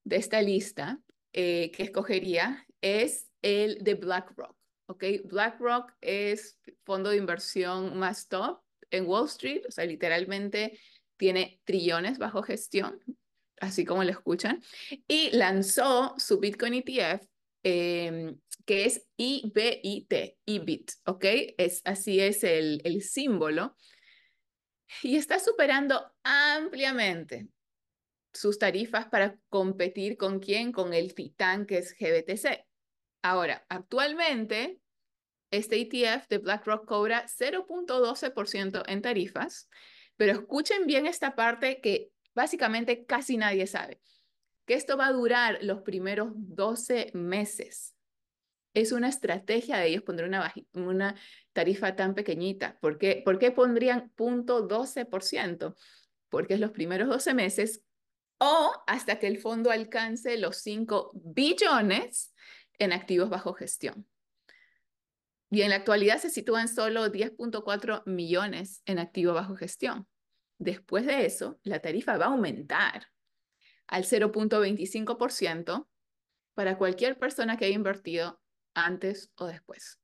de 0.03 0.17
esta 0.17 0.41
lista 0.41 1.00
eh, 1.32 1.72
que 1.72 1.84
escogería? 1.84 2.67
Es 2.82 3.29
el 3.41 3.77
de 3.86 3.93
BlackRock. 3.93 4.53
¿ok? 4.88 5.03
BlackRock 5.24 5.93
es 6.01 6.60
fondo 6.84 7.12
de 7.12 7.15
inversión 7.15 7.98
más 7.98 8.27
top 8.27 8.60
en 8.91 9.08
Wall 9.08 9.27
Street, 9.27 9.62
o 9.65 9.72
sea, 9.72 9.86
literalmente 9.86 10.77
tiene 11.15 11.62
trillones 11.63 12.17
bajo 12.17 12.43
gestión, 12.43 13.00
así 13.62 13.86
como 13.86 14.03
lo 14.03 14.12
escuchan, 14.12 14.62
y 15.08 15.32
lanzó 15.32 16.15
su 16.17 16.41
Bitcoin 16.41 16.74
ETF 16.74 17.25
Em, 17.65 18.38
que 18.65 18.86
es 18.86 19.08
IBIT, 19.15 20.38
IBIT, 20.46 20.91
¿ok? 21.05 21.25
Así 21.86 22.20
es 22.20 22.43
el 22.43 23.01
símbolo. 23.01 23.77
Y 25.01 25.15
está 25.15 25.39
superando 25.39 26.12
ampliamente 26.24 27.48
sus 28.34 28.60
tarifas 28.60 29.08
para 29.08 29.38
competir 29.50 30.18
con 30.18 30.40
quién, 30.40 30.72
con 30.72 30.94
el 30.94 31.13
titán 31.13 31.66
que 31.66 31.78
es 31.78 31.96
GBTC. 31.98 32.66
Ahora, 33.22 33.66
actualmente, 33.70 34.80
este 35.52 35.80
ETF 35.80 36.28
de 36.28 36.40
BlackRock 36.40 36.86
cobra 36.86 37.25
0.12% 37.28 38.84
en 38.88 39.02
tarifas, 39.02 39.70
pero 40.18 40.34
escuchen 40.34 40.88
bien 40.88 41.06
esta 41.06 41.36
parte 41.36 41.80
que 41.80 42.12
básicamente 42.34 43.06
casi 43.06 43.38
nadie 43.38 43.68
sabe 43.68 44.02
que 44.66 44.74
esto 44.74 44.98
va 44.98 45.08
a 45.08 45.12
durar 45.12 45.60
los 45.62 45.82
primeros 45.82 46.30
12 46.36 47.12
meses. 47.13 47.96
Es 48.74 48.92
una 48.92 49.10
estrategia 49.10 49.78
de 49.78 49.88
ellos 49.88 50.04
poner 50.04 50.25
una, 50.25 50.52
una 50.74 51.16
tarifa 51.52 51.96
tan 51.96 52.16
pequeñita. 52.16 52.80
¿Por 52.80 52.98
qué, 52.98 53.22
¿Por 53.24 53.38
qué 53.38 53.52
pondrían 53.52 54.12
0.12%? 54.16 55.75
Porque 56.30 56.56
es 56.56 56.60
los 56.60 56.72
primeros 56.72 57.10
12 57.10 57.34
meses 57.34 57.84
o 58.45 58.73
hasta 58.88 59.19
que 59.19 59.27
el 59.27 59.38
fondo 59.38 59.71
alcance 59.71 60.38
los 60.38 60.57
5 60.57 61.12
billones 61.13 62.35
en 62.77 62.91
activos 62.91 63.29
bajo 63.29 63.53
gestión. 63.53 64.05
Y 65.50 65.62
en 65.62 65.69
la 65.69 65.77
actualidad 65.77 66.17
se 66.17 66.29
sitúan 66.29 66.67
solo 66.67 67.07
10.4 67.07 68.03
millones 68.05 68.81
en 68.85 69.00
activos 69.00 69.33
bajo 69.33 69.55
gestión. 69.55 70.09
Después 70.57 71.05
de 71.05 71.25
eso, 71.25 71.57
la 71.63 71.79
tarifa 71.79 72.17
va 72.17 72.25
a 72.25 72.29
aumentar 72.29 73.07
al 73.88 74.03
0.25% 74.03 75.88
para 76.53 76.77
cualquier 76.77 77.17
persona 77.17 77.55
que 77.55 77.65
haya 77.65 77.75
invertido 77.75 78.41
antes 78.73 79.31
o 79.35 79.45
después. 79.45 80.01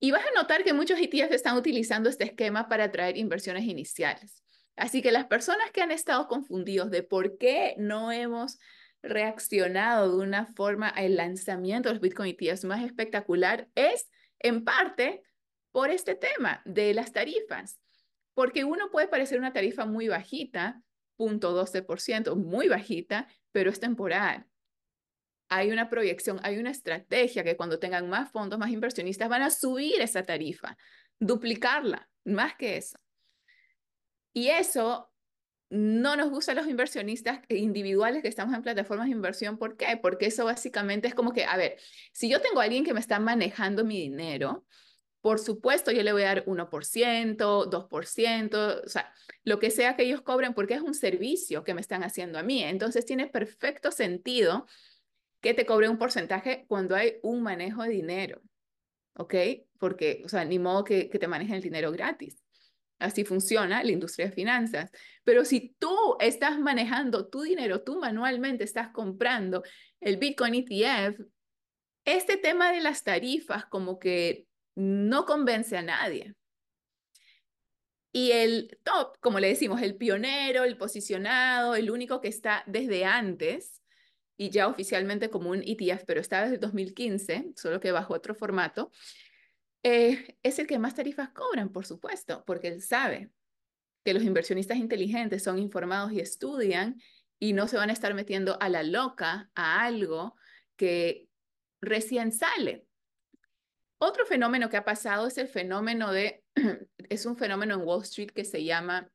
Y 0.00 0.10
vas 0.10 0.24
a 0.26 0.34
notar 0.34 0.64
que 0.64 0.72
muchos 0.72 0.98
ETF 0.98 1.30
están 1.30 1.56
utilizando 1.56 2.08
este 2.10 2.24
esquema 2.24 2.68
para 2.68 2.84
atraer 2.84 3.16
inversiones 3.16 3.64
iniciales. 3.64 4.43
Así 4.76 5.02
que 5.02 5.12
las 5.12 5.26
personas 5.26 5.70
que 5.70 5.82
han 5.82 5.90
estado 5.90 6.26
confundidos 6.26 6.90
de 6.90 7.02
por 7.02 7.38
qué 7.38 7.74
no 7.78 8.10
hemos 8.10 8.58
reaccionado 9.02 10.16
de 10.16 10.24
una 10.24 10.46
forma 10.46 10.88
al 10.88 11.16
lanzamiento 11.16 11.88
de 11.88 11.94
los 11.94 12.00
Bitcoin 12.00 12.34
ETFs 12.38 12.64
más 12.64 12.82
espectacular 12.82 13.68
es 13.74 14.08
en 14.40 14.64
parte 14.64 15.22
por 15.70 15.90
este 15.90 16.14
tema 16.14 16.62
de 16.64 16.94
las 16.94 17.12
tarifas. 17.12 17.78
Porque 18.34 18.64
uno 18.64 18.90
puede 18.90 19.06
parecer 19.06 19.38
una 19.38 19.52
tarifa 19.52 19.86
muy 19.86 20.08
bajita, 20.08 20.82
0.12%, 21.18 22.34
muy 22.34 22.68
bajita, 22.68 23.28
pero 23.52 23.70
es 23.70 23.78
temporal. 23.78 24.46
Hay 25.48 25.70
una 25.70 25.88
proyección, 25.88 26.40
hay 26.42 26.58
una 26.58 26.70
estrategia 26.70 27.44
que 27.44 27.56
cuando 27.56 27.78
tengan 27.78 28.08
más 28.08 28.32
fondos, 28.32 28.58
más 28.58 28.70
inversionistas, 28.70 29.28
van 29.28 29.42
a 29.42 29.50
subir 29.50 30.00
esa 30.00 30.24
tarifa, 30.24 30.76
duplicarla, 31.20 32.08
más 32.24 32.56
que 32.56 32.76
eso. 32.76 32.98
Y 34.34 34.48
eso 34.48 35.10
no 35.70 36.16
nos 36.16 36.30
gusta 36.30 36.52
a 36.52 36.54
los 36.54 36.68
inversionistas 36.68 37.40
individuales 37.48 38.22
que 38.22 38.28
estamos 38.28 38.54
en 38.54 38.62
plataformas 38.62 39.06
de 39.06 39.12
inversión. 39.12 39.58
¿Por 39.58 39.76
qué? 39.76 39.98
Porque 40.00 40.26
eso 40.26 40.44
básicamente 40.44 41.08
es 41.08 41.14
como 41.14 41.32
que, 41.32 41.44
a 41.44 41.56
ver, 41.56 41.78
si 42.12 42.28
yo 42.28 42.40
tengo 42.40 42.60
a 42.60 42.64
alguien 42.64 42.84
que 42.84 42.92
me 42.92 43.00
está 43.00 43.18
manejando 43.18 43.84
mi 43.84 44.00
dinero, 44.00 44.66
por 45.20 45.38
supuesto, 45.38 45.90
yo 45.90 46.02
le 46.02 46.12
voy 46.12 46.22
a 46.24 46.26
dar 46.26 46.44
1%, 46.44 47.70
2%, 47.70 48.82
o 48.84 48.88
sea, 48.88 49.10
lo 49.42 49.58
que 49.58 49.70
sea 49.70 49.96
que 49.96 50.02
ellos 50.02 50.20
cobren, 50.20 50.52
porque 50.52 50.74
es 50.74 50.82
un 50.82 50.94
servicio 50.94 51.64
que 51.64 51.72
me 51.72 51.80
están 51.80 52.04
haciendo 52.04 52.38
a 52.38 52.42
mí. 52.42 52.62
Entonces, 52.62 53.06
tiene 53.06 53.26
perfecto 53.26 53.90
sentido 53.90 54.66
que 55.40 55.54
te 55.54 55.64
cobre 55.64 55.88
un 55.88 55.96
porcentaje 55.96 56.66
cuando 56.68 56.94
hay 56.94 57.20
un 57.22 57.42
manejo 57.42 57.82
de 57.82 57.88
dinero, 57.90 58.42
¿ok? 59.14 59.34
Porque, 59.78 60.22
o 60.26 60.28
sea, 60.28 60.44
ni 60.44 60.58
modo 60.58 60.84
que, 60.84 61.08
que 61.08 61.18
te 61.18 61.26
manejen 61.26 61.56
el 61.56 61.62
dinero 61.62 61.90
gratis. 61.90 62.43
Así 63.04 63.24
funciona 63.24 63.82
la 63.82 63.92
industria 63.92 64.26
de 64.26 64.32
finanzas. 64.32 64.90
Pero 65.24 65.44
si 65.44 65.74
tú 65.78 66.16
estás 66.20 66.58
manejando 66.58 67.28
tu 67.28 67.42
dinero, 67.42 67.82
tú 67.82 67.98
manualmente 67.98 68.64
estás 68.64 68.88
comprando 68.88 69.62
el 70.00 70.16
Bitcoin 70.16 70.54
ETF, 70.54 71.20
este 72.04 72.36
tema 72.36 72.72
de 72.72 72.80
las 72.80 73.02
tarifas 73.02 73.66
como 73.66 73.98
que 73.98 74.46
no 74.74 75.24
convence 75.24 75.76
a 75.76 75.82
nadie. 75.82 76.34
Y 78.12 78.30
el 78.30 78.78
top, 78.84 79.18
como 79.20 79.40
le 79.40 79.48
decimos, 79.48 79.82
el 79.82 79.96
pionero, 79.96 80.64
el 80.64 80.76
posicionado, 80.76 81.74
el 81.74 81.90
único 81.90 82.20
que 82.20 82.28
está 82.28 82.62
desde 82.66 83.04
antes 83.04 83.82
y 84.36 84.50
ya 84.50 84.68
oficialmente 84.68 85.30
como 85.30 85.50
un 85.50 85.62
ETF, 85.64 86.04
pero 86.06 86.20
está 86.20 86.44
desde 86.44 86.58
2015, 86.58 87.52
solo 87.56 87.80
que 87.80 87.92
bajo 87.92 88.14
otro 88.14 88.34
formato, 88.34 88.90
es 89.84 90.58
el 90.58 90.66
que 90.66 90.78
más 90.78 90.94
tarifas 90.94 91.28
cobran, 91.30 91.70
por 91.70 91.84
supuesto, 91.84 92.42
porque 92.46 92.68
él 92.68 92.82
sabe 92.82 93.30
que 94.02 94.14
los 94.14 94.22
inversionistas 94.22 94.78
inteligentes 94.78 95.42
son 95.42 95.58
informados 95.58 96.12
y 96.12 96.20
estudian 96.20 97.00
y 97.38 97.52
no 97.52 97.68
se 97.68 97.76
van 97.76 97.90
a 97.90 97.92
estar 97.92 98.14
metiendo 98.14 98.56
a 98.60 98.70
la 98.70 98.82
loca 98.82 99.50
a 99.54 99.84
algo 99.84 100.36
que 100.76 101.28
recién 101.82 102.32
sale. 102.32 102.86
Otro 103.98 104.24
fenómeno 104.24 104.70
que 104.70 104.78
ha 104.78 104.84
pasado 104.84 105.26
es 105.26 105.36
el 105.36 105.48
fenómeno 105.48 106.12
de, 106.12 106.42
es 107.10 107.26
un 107.26 107.36
fenómeno 107.36 107.74
en 107.74 107.82
Wall 107.82 108.02
Street 108.02 108.30
que 108.30 108.44
se 108.44 108.64
llama, 108.64 109.10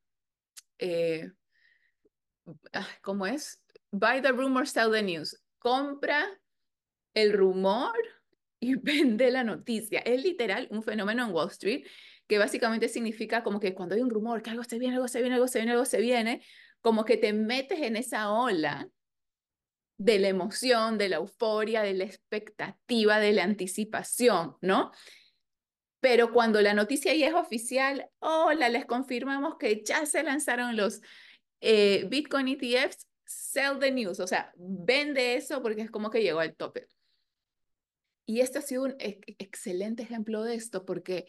eh, 0.78 1.30
ah, 2.72 2.88
¿cómo 3.02 3.26
es? 3.26 3.60
Buy 3.90 4.22
the 4.22 4.30
rumor, 4.30 4.68
sell 4.68 4.92
the 4.92 5.02
news. 5.02 5.36
Compra 5.58 6.28
el 7.14 7.32
rumor 7.32 7.92
y 8.60 8.74
vende 8.76 9.30
la 9.30 9.42
noticia. 9.42 10.00
Es 10.00 10.22
literal 10.22 10.68
un 10.70 10.82
fenómeno 10.82 11.24
en 11.26 11.32
Wall 11.32 11.48
Street 11.48 11.86
que 12.28 12.38
básicamente 12.38 12.88
significa 12.88 13.42
como 13.42 13.58
que 13.58 13.74
cuando 13.74 13.96
hay 13.96 14.02
un 14.02 14.10
rumor, 14.10 14.40
que 14.40 14.50
algo 14.50 14.62
se 14.62 14.78
viene, 14.78 14.94
algo 14.94 15.08
se 15.08 15.20
viene, 15.20 15.34
algo 15.34 15.48
se 15.48 15.58
viene, 15.58 15.72
algo 15.72 15.84
se 15.84 16.00
viene, 16.00 16.42
como 16.80 17.04
que 17.04 17.16
te 17.16 17.32
metes 17.32 17.80
en 17.80 17.96
esa 17.96 18.30
ola 18.30 18.88
de 19.98 20.18
la 20.20 20.28
emoción, 20.28 20.96
de 20.96 21.08
la 21.08 21.16
euforia, 21.16 21.82
de 21.82 21.92
la 21.94 22.04
expectativa, 22.04 23.18
de 23.18 23.32
la 23.32 23.42
anticipación, 23.42 24.56
¿no? 24.60 24.92
Pero 25.98 26.32
cuando 26.32 26.62
la 26.62 26.72
noticia 26.72 27.12
ya 27.14 27.28
es 27.28 27.34
oficial, 27.34 28.08
hola, 28.20 28.68
les 28.68 28.86
confirmamos 28.86 29.56
que 29.58 29.82
ya 29.84 30.06
se 30.06 30.22
lanzaron 30.22 30.76
los 30.76 31.02
eh, 31.60 32.06
Bitcoin 32.08 32.48
ETFs, 32.48 33.06
sell 33.26 33.78
the 33.78 33.90
news, 33.90 34.20
o 34.20 34.26
sea, 34.26 34.52
vende 34.56 35.34
eso 35.34 35.60
porque 35.62 35.82
es 35.82 35.90
como 35.90 36.10
que 36.10 36.22
llegó 36.22 36.40
al 36.40 36.54
tope. 36.54 36.86
Y 38.30 38.42
este 38.42 38.60
ha 38.60 38.62
sido 38.62 38.84
un 38.84 38.94
excelente 39.00 40.04
ejemplo 40.04 40.44
de 40.44 40.54
esto 40.54 40.84
porque 40.84 41.26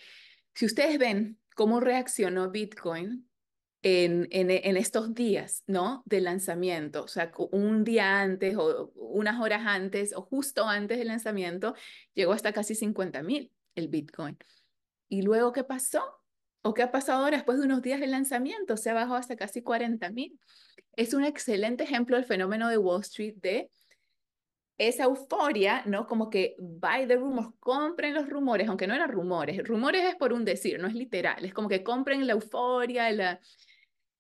si 0.54 0.68
ustedes 0.68 1.00
ven 1.00 1.40
cómo 1.56 1.80
reaccionó 1.80 2.52
Bitcoin 2.52 3.28
en, 3.82 4.28
en, 4.30 4.78
estos 4.78 5.16
días, 5.16 5.64
¿no? 5.66 6.04
De 6.06 6.22
lanzamiento, 6.22 7.06
o 7.06 7.08
sea, 7.08 7.32
un 7.54 7.84
día 7.84 8.22
antes 8.22 8.56
o 8.56 8.92
unas 8.94 9.42
horas 9.42 9.64
antes 9.66 10.14
o 10.16 10.22
justo 10.22 10.66
antes 10.68 11.00
del 11.00 11.08
lanzamiento, 11.08 11.74
llegó 12.14 12.34
hasta 12.34 12.54
casi 12.54 12.76
50 12.76 13.24
mil 13.24 13.52
el 13.74 13.88
Bitcoin. 13.88 14.38
¿Y 15.10 15.24
luego 15.24 15.54
qué 15.54 15.64
pasó? 15.64 16.04
¿O 16.62 16.76
qué 16.76 16.84
ha 16.84 16.92
pasado 16.92 17.24
ahora 17.24 17.38
después 17.38 17.58
de 17.58 17.66
unos 17.66 17.82
días 17.82 18.00
de 18.00 18.06
lanzamiento? 18.06 18.78
Se 18.78 18.92
ha 18.92 18.94
bajado 18.94 19.16
hasta 19.16 19.36
casi 19.36 19.64
40 19.64 20.08
mil. 20.12 20.40
Es 20.96 21.16
un 21.16 21.26
excelente 21.26 21.84
ejemplo 21.84 22.16
del 22.16 22.26
fenómeno 22.26 22.70
de 22.70 22.78
Wall 22.78 23.02
Street 23.02 23.38
de 23.38 23.72
esa 24.78 25.04
euforia, 25.04 25.84
¿no? 25.86 26.08
Como 26.08 26.30
que 26.30 26.56
buy 26.58 27.08
the 27.08 27.16
rumors, 27.16 27.50
compren 27.60 28.14
los 28.14 28.28
rumores, 28.28 28.68
aunque 28.68 28.88
no 28.88 28.96
eran 28.96 29.12
rumores. 29.12 29.64
Rumores 29.64 30.06
es 30.06 30.16
por 30.16 30.34
un 30.34 30.44
decir, 30.44 30.80
no 30.80 30.88
es 30.88 30.96
literal. 30.96 31.46
Es 31.46 31.54
como 31.54 31.70
que 31.70 31.84
compren 31.84 32.26
la 32.26 32.34
euforia, 32.34 33.12
la, 33.12 33.40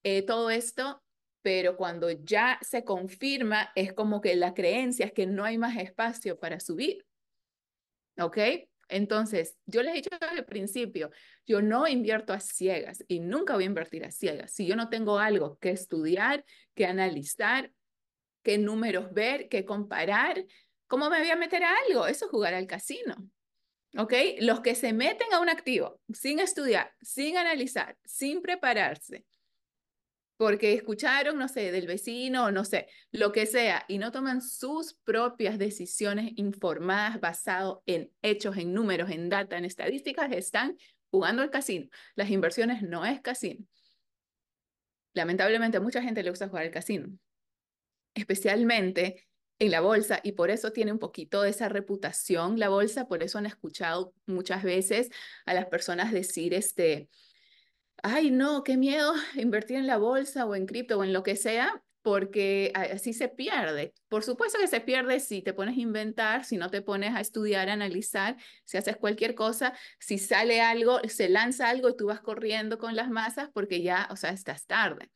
eh, 0.03 0.23
todo 0.23 0.49
esto, 0.49 1.01
pero 1.41 1.75
cuando 1.75 2.11
ya 2.11 2.59
se 2.61 2.83
confirma, 2.83 3.71
es 3.75 3.93
como 3.93 4.21
que 4.21 4.35
la 4.35 4.53
creencia 4.53 5.07
es 5.07 5.13
que 5.13 5.25
no 5.25 5.43
hay 5.43 5.57
más 5.57 5.77
espacio 5.77 6.39
para 6.39 6.59
subir. 6.59 7.05
¿Ok? 8.19 8.37
Entonces, 8.91 9.57
yo 9.65 9.81
les 9.81 9.93
he 9.93 9.95
dicho 9.97 10.09
al 10.19 10.45
principio, 10.45 11.11
yo 11.47 11.61
no 11.61 11.87
invierto 11.87 12.33
a 12.33 12.41
ciegas 12.41 13.03
y 13.07 13.21
nunca 13.21 13.53
voy 13.53 13.63
a 13.63 13.67
invertir 13.67 14.03
a 14.05 14.11
ciegas. 14.11 14.51
Si 14.51 14.67
yo 14.67 14.75
no 14.75 14.89
tengo 14.89 15.17
algo 15.17 15.57
que 15.59 15.71
estudiar, 15.71 16.43
que 16.75 16.85
analizar, 16.85 17.71
qué 18.43 18.57
números 18.57 19.13
ver, 19.13 19.49
qué 19.49 19.65
comparar, 19.65 20.45
¿Cómo 20.91 21.09
me 21.09 21.19
voy 21.19 21.29
a 21.29 21.37
meter 21.37 21.63
a 21.63 21.73
algo? 21.87 22.05
Eso 22.05 22.25
es 22.25 22.31
jugar 22.31 22.53
al 22.53 22.67
casino. 22.67 23.15
¿Ok? 23.97 24.13
Los 24.39 24.59
que 24.59 24.75
se 24.75 24.91
meten 24.91 25.31
a 25.31 25.39
un 25.39 25.47
activo 25.47 26.01
sin 26.13 26.41
estudiar, 26.41 26.93
sin 27.01 27.37
analizar, 27.37 27.97
sin 28.03 28.41
prepararse, 28.41 29.25
porque 30.35 30.73
escucharon, 30.73 31.37
no 31.37 31.47
sé, 31.47 31.71
del 31.71 31.87
vecino, 31.87 32.51
no 32.51 32.65
sé, 32.65 32.87
lo 33.13 33.31
que 33.31 33.45
sea, 33.45 33.85
y 33.87 33.99
no 33.99 34.11
toman 34.11 34.41
sus 34.41 34.95
propias 35.05 35.57
decisiones 35.57 36.33
informadas 36.35 37.21
basado 37.21 37.83
en 37.85 38.11
hechos, 38.21 38.57
en 38.57 38.73
números, 38.73 39.11
en 39.11 39.29
data, 39.29 39.57
en 39.57 39.63
estadísticas, 39.63 40.29
están 40.33 40.75
jugando 41.09 41.41
al 41.41 41.51
casino. 41.51 41.87
Las 42.15 42.29
inversiones 42.29 42.81
no 42.81 43.05
es 43.05 43.21
casino. 43.21 43.65
Lamentablemente 45.13 45.79
mucha 45.79 46.01
gente 46.01 46.21
le 46.21 46.31
gusta 46.31 46.49
jugar 46.49 46.65
al 46.65 46.71
casino, 46.71 47.07
especialmente 48.13 49.27
en 49.59 49.71
la 49.71 49.81
bolsa 49.81 50.19
y 50.23 50.31
por 50.31 50.49
eso 50.49 50.71
tiene 50.71 50.91
un 50.91 50.99
poquito 50.99 51.43
de 51.43 51.51
esa 51.51 51.69
reputación 51.69 52.59
la 52.59 52.69
bolsa, 52.69 53.07
por 53.07 53.21
eso 53.21 53.37
han 53.37 53.45
escuchado 53.45 54.13
muchas 54.25 54.63
veces 54.63 55.09
a 55.45 55.53
las 55.53 55.67
personas 55.67 56.11
decir 56.11 56.53
este, 56.55 57.09
ay 58.03 58.31
no, 58.31 58.63
qué 58.63 58.77
miedo 58.77 59.13
invertir 59.35 59.77
en 59.77 59.87
la 59.87 59.97
bolsa 59.97 60.45
o 60.45 60.55
en 60.55 60.65
cripto 60.65 60.97
o 60.97 61.03
en 61.03 61.13
lo 61.13 61.23
que 61.23 61.35
sea, 61.35 61.83
porque 62.01 62.71
así 62.75 63.13
se 63.13 63.29
pierde. 63.29 63.93
Por 64.07 64.23
supuesto 64.23 64.57
que 64.57 64.67
se 64.67 64.81
pierde 64.81 65.19
si 65.19 65.41
te 65.41 65.53
pones 65.53 65.77
a 65.77 65.81
inventar, 65.81 66.45
si 66.45 66.57
no 66.57 66.69
te 66.71 66.81
pones 66.81 67.13
a 67.13 67.21
estudiar, 67.21 67.69
analizar, 67.69 68.37
si 68.65 68.77
haces 68.77 68.97
cualquier 68.97 69.35
cosa, 69.35 69.73
si 69.99 70.17
sale 70.17 70.61
algo, 70.61 70.99
se 71.07 71.29
lanza 71.29 71.69
algo 71.69 71.89
y 71.89 71.95
tú 71.95 72.07
vas 72.07 72.21
corriendo 72.21 72.79
con 72.79 72.95
las 72.95 73.09
masas 73.09 73.49
porque 73.53 73.83
ya, 73.83 74.07
o 74.09 74.15
sea, 74.15 74.31
estás 74.31 74.65
tarde. 74.65 75.11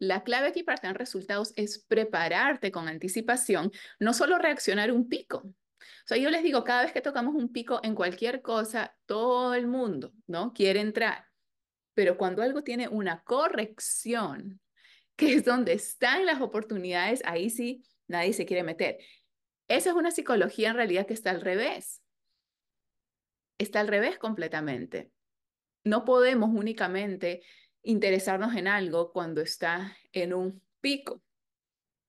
La 0.00 0.24
clave 0.24 0.48
aquí 0.48 0.62
para 0.62 0.78
tener 0.78 0.96
resultados 0.96 1.52
es 1.56 1.78
prepararte 1.78 2.72
con 2.72 2.88
anticipación, 2.88 3.70
no 3.98 4.14
solo 4.14 4.38
reaccionar 4.38 4.90
un 4.92 5.10
pico. 5.10 5.42
O 5.44 6.06
sea, 6.06 6.16
yo 6.16 6.30
les 6.30 6.42
digo, 6.42 6.64
cada 6.64 6.82
vez 6.82 6.92
que 6.92 7.02
tocamos 7.02 7.34
un 7.34 7.52
pico 7.52 7.80
en 7.82 7.94
cualquier 7.94 8.40
cosa, 8.40 8.96
todo 9.04 9.54
el 9.54 9.66
mundo, 9.66 10.14
¿no? 10.26 10.54
Quiere 10.54 10.80
entrar. 10.80 11.26
Pero 11.92 12.16
cuando 12.16 12.42
algo 12.42 12.64
tiene 12.64 12.88
una 12.88 13.22
corrección, 13.22 14.60
que 15.16 15.34
es 15.34 15.44
donde 15.44 15.74
están 15.74 16.24
las 16.24 16.40
oportunidades, 16.40 17.20
ahí 17.26 17.50
sí 17.50 17.84
nadie 18.08 18.32
se 18.32 18.46
quiere 18.46 18.62
meter. 18.62 18.96
Esa 19.68 19.90
es 19.90 19.96
una 19.96 20.10
psicología 20.12 20.70
en 20.70 20.76
realidad 20.76 21.06
que 21.06 21.14
está 21.14 21.30
al 21.30 21.42
revés. 21.42 22.02
Está 23.58 23.80
al 23.80 23.88
revés 23.88 24.18
completamente. 24.18 25.12
No 25.84 26.06
podemos 26.06 26.48
únicamente 26.52 27.42
interesarnos 27.82 28.54
en 28.56 28.68
algo 28.68 29.12
cuando 29.12 29.40
está 29.40 29.96
en 30.12 30.34
un 30.34 30.62
pico. 30.80 31.22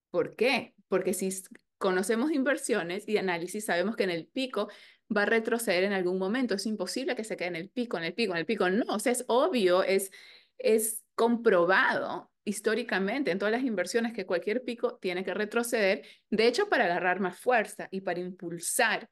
¿Por 0.10 0.36
qué? 0.36 0.76
Porque 0.88 1.14
si 1.14 1.30
conocemos 1.78 2.32
inversiones 2.32 3.08
y 3.08 3.18
análisis, 3.18 3.66
sabemos 3.66 3.96
que 3.96 4.04
en 4.04 4.12
el 4.12 4.28
pico 4.28 4.70
va 5.16 5.24
a 5.24 5.26
retroceder 5.26 5.84
en 5.84 5.94
algún 5.94 6.18
momento. 6.18 6.56
Es 6.56 6.66
imposible 6.66 7.16
que 7.16 7.24
se 7.24 7.38
quede 7.38 7.50
en 7.50 7.56
el 7.56 7.70
pico, 7.70 7.98
en 7.98 8.04
el 8.04 8.14
pico, 8.14 8.34
en 8.34 8.40
el 8.40 8.46
pico. 8.46 8.70
No, 8.70 8.86
o 8.96 9.00
sea, 9.00 9.12
es 9.12 9.26
obvio, 9.28 9.84
es, 9.84 10.12
es 10.58 11.04
comprobado 11.16 12.32
históricamente 12.44 13.32
en 13.32 13.40
todas 13.40 13.52
las 13.52 13.64
inversiones 13.64 14.14
que 14.14 14.26
cualquier 14.26 14.64
pico 14.64 14.98
tiene 14.98 15.24
que 15.24 15.34
retroceder, 15.34 16.04
de 16.30 16.48
hecho, 16.48 16.70
para 16.70 16.86
agarrar 16.86 17.20
más 17.20 17.38
fuerza 17.38 17.88
y 17.92 18.02
para 18.02 18.20
impulsar, 18.20 19.10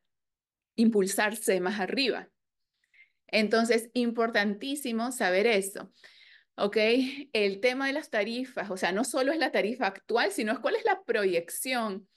impulsarse 0.75 1.60
más 1.60 1.80
arriba. 1.80 2.30
Entonces, 3.28 3.89
importantísimo 3.94 5.12
saber 5.12 5.46
eso. 5.46 5.92
¿Ok? 6.60 6.78
El 7.34 7.60
tema 7.60 7.88
de 7.88 7.94
las 7.94 8.10
tarifas, 8.10 8.70
o 8.70 8.78
sea, 8.78 8.92
no 8.92 9.04
solo 9.04 9.32
es 9.32 9.39
la 9.39 9.51
tarifa 9.51 9.88
actual, 9.88 10.32
sino 10.32 10.51
es 10.51 10.60
cuál 10.60 10.75
es 10.75 10.86
la 10.86 11.04
proyección 11.04 12.08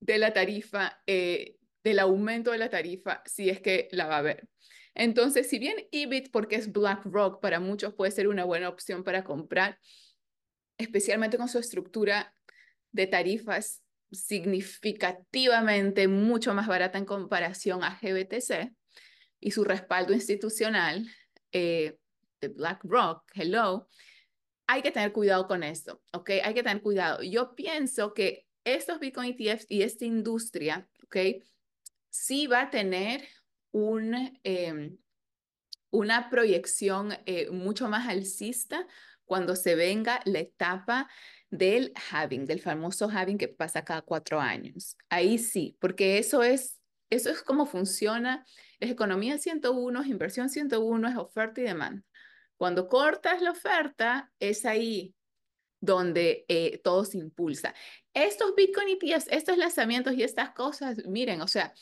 de 0.00 0.18
la 0.18 0.32
tarifa, 0.32 1.00
eh, 1.06 1.56
del 1.84 1.98
aumento 1.98 2.52
de 2.52 2.58
la 2.58 2.70
tarifa, 2.70 3.22
si 3.26 3.50
es 3.50 3.60
que 3.60 3.88
la 3.92 4.06
va 4.06 4.16
a 4.16 4.18
haber. 4.18 4.48
Entonces, 4.94 5.48
si 5.48 5.58
bien 5.58 5.76
EBIT, 5.92 6.30
porque 6.30 6.56
es 6.56 6.72
BlackRock, 6.72 7.40
para 7.40 7.60
muchos 7.60 7.94
puede 7.94 8.10
ser 8.10 8.28
una 8.28 8.44
buena 8.44 8.68
opción 8.68 9.04
para 9.04 9.22
comprar, 9.22 9.78
especialmente 10.76 11.38
con 11.38 11.48
su 11.48 11.58
estructura 11.58 12.34
de 12.90 13.06
tarifas 13.06 13.82
significativamente 14.10 16.08
mucho 16.08 16.54
más 16.54 16.66
barata 16.66 16.98
en 16.98 17.04
comparación 17.04 17.84
a 17.84 17.98
GBTC 18.00 18.72
y 19.40 19.50
su 19.50 19.64
respaldo 19.64 20.14
institucional, 20.14 21.06
eh, 21.52 21.98
de 22.40 22.48
BlackRock, 22.48 23.24
hello, 23.34 23.88
hay 24.66 24.82
que 24.82 24.90
tener 24.90 25.12
cuidado 25.12 25.46
con 25.46 25.62
esto, 25.62 26.02
¿ok? 26.12 26.30
Hay 26.44 26.54
que 26.54 26.62
tener 26.62 26.82
cuidado. 26.82 27.22
Yo 27.22 27.54
pienso 27.54 28.12
que 28.12 28.46
estos 28.64 29.00
Bitcoin 29.00 29.34
ETFs 29.38 29.66
y 29.68 29.82
esta 29.82 30.04
industria, 30.04 30.88
¿ok? 31.04 31.16
Sí 32.10 32.46
va 32.46 32.62
a 32.62 32.70
tener 32.70 33.26
un, 33.72 34.38
em, 34.44 34.98
una 35.90 36.28
proyección 36.28 37.16
eh, 37.24 37.50
mucho 37.50 37.88
más 37.88 38.08
alcista 38.08 38.86
cuando 39.24 39.56
se 39.56 39.74
venga 39.74 40.20
la 40.24 40.40
etapa 40.40 41.08
del 41.50 41.92
halving, 42.10 42.44
del 42.44 42.60
famoso 42.60 43.08
halving 43.08 43.38
que 43.38 43.48
pasa 43.48 43.84
cada 43.84 44.02
cuatro 44.02 44.38
años. 44.38 44.96
Ahí 45.08 45.38
sí, 45.38 45.76
porque 45.80 46.18
eso 46.18 46.42
es, 46.42 46.78
eso 47.08 47.30
es 47.30 47.42
como 47.42 47.64
funciona. 47.64 48.44
Es 48.80 48.90
economía 48.90 49.38
101, 49.38 50.02
es 50.02 50.08
inversión 50.08 50.50
101, 50.50 51.08
es 51.08 51.16
oferta 51.16 51.60
y 51.60 51.64
demanda. 51.64 52.04
Cuando 52.58 52.88
cortas 52.88 53.40
la 53.40 53.52
oferta, 53.52 54.30
es 54.40 54.66
ahí 54.66 55.14
donde 55.80 56.44
eh, 56.48 56.78
todo 56.82 57.04
se 57.04 57.18
impulsa. 57.18 57.72
Estos 58.12 58.54
Bitcoin 58.56 58.88
ETFs, 58.88 59.28
estos 59.30 59.56
lanzamientos 59.56 60.14
y 60.14 60.24
estas 60.24 60.50
cosas, 60.50 60.98
miren, 61.06 61.40
o 61.40 61.46
sea, 61.46 61.72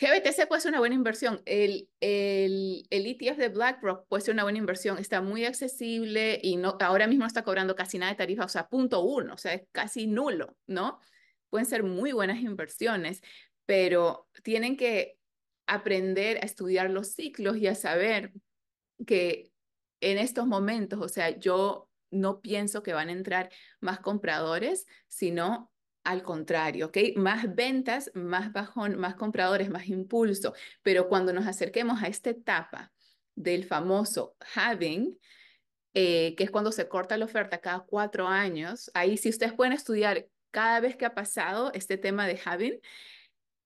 GBTC 0.00 0.48
puede 0.48 0.60
ser 0.60 0.70
una 0.70 0.80
buena 0.80 0.96
inversión. 0.96 1.42
El, 1.44 1.88
el, 2.00 2.86
el, 2.90 3.06
ETF 3.06 3.36
de 3.36 3.48
BlackRock 3.50 4.08
puede 4.08 4.22
ser 4.22 4.34
una 4.34 4.42
buena 4.42 4.58
inversión. 4.58 4.98
Está 4.98 5.20
muy 5.20 5.44
accesible 5.44 6.40
y 6.42 6.56
no, 6.56 6.76
ahora 6.80 7.06
mismo 7.06 7.20
no 7.20 7.28
está 7.28 7.44
cobrando 7.44 7.76
casi 7.76 7.98
nada 7.98 8.10
de 8.10 8.18
tarifa, 8.18 8.44
o 8.44 8.48
sea, 8.48 8.68
punto 8.68 9.00
uno, 9.02 9.34
o 9.34 9.38
sea, 9.38 9.54
es 9.54 9.62
casi 9.70 10.08
nulo, 10.08 10.56
¿no? 10.66 10.98
Pueden 11.50 11.66
ser 11.66 11.84
muy 11.84 12.12
buenas 12.12 12.40
inversiones, 12.40 13.20
pero 13.64 14.28
tienen 14.42 14.76
que 14.76 15.18
aprender 15.66 16.38
a 16.38 16.46
estudiar 16.46 16.90
los 16.90 17.12
ciclos 17.12 17.58
y 17.58 17.68
a 17.68 17.74
saber 17.74 18.32
que 19.06 19.51
en 20.02 20.18
estos 20.18 20.46
momentos, 20.46 21.00
o 21.00 21.08
sea, 21.08 21.38
yo 21.38 21.88
no 22.10 22.40
pienso 22.40 22.82
que 22.82 22.92
van 22.92 23.08
a 23.08 23.12
entrar 23.12 23.50
más 23.80 24.00
compradores, 24.00 24.86
sino 25.08 25.72
al 26.04 26.22
contrario, 26.22 26.86
¿ok? 26.86 26.98
Más 27.16 27.54
ventas, 27.54 28.10
más 28.14 28.52
bajón, 28.52 28.98
más 28.98 29.14
compradores, 29.14 29.70
más 29.70 29.86
impulso. 29.86 30.52
Pero 30.82 31.08
cuando 31.08 31.32
nos 31.32 31.46
acerquemos 31.46 32.02
a 32.02 32.08
esta 32.08 32.30
etapa 32.30 32.92
del 33.34 33.64
famoso 33.64 34.36
having, 34.54 35.16
eh, 35.94 36.34
que 36.36 36.44
es 36.44 36.50
cuando 36.50 36.72
se 36.72 36.88
corta 36.88 37.16
la 37.16 37.24
oferta 37.24 37.60
cada 37.60 37.80
cuatro 37.80 38.26
años, 38.26 38.90
ahí 38.94 39.16
si 39.16 39.28
ustedes 39.28 39.52
pueden 39.52 39.72
estudiar 39.72 40.26
cada 40.50 40.80
vez 40.80 40.96
que 40.96 41.06
ha 41.06 41.14
pasado 41.14 41.70
este 41.72 41.96
tema 41.96 42.26
de 42.26 42.40
having 42.44 42.80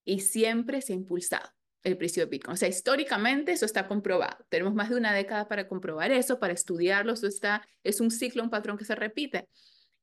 y 0.05 0.21
siempre 0.21 0.83
se 0.83 0.93
ha 0.93 0.97
impulsado 0.97 1.56
el 1.87 1.97
precio 1.97 2.25
de 2.25 2.31
Bitcoin. 2.31 2.55
O 2.55 2.57
sea, 2.57 2.69
históricamente 2.69 3.53
eso 3.53 3.65
está 3.65 3.87
comprobado. 3.87 4.45
Tenemos 4.49 4.75
más 4.75 4.91
de 4.91 4.97
una 4.97 5.15
década 5.15 5.47
para 5.47 5.69
comprobar 5.69 6.11
eso, 6.11 6.41
para 6.41 6.53
estudiarlo. 6.53 7.13
Eso 7.13 7.29
está, 7.29 7.67
es 7.85 8.01
un 8.01 8.11
ciclo, 8.11 8.43
un 8.43 8.51
patrón 8.51 8.77
que 8.77 8.85
se 8.85 8.97
repite. 8.97 9.49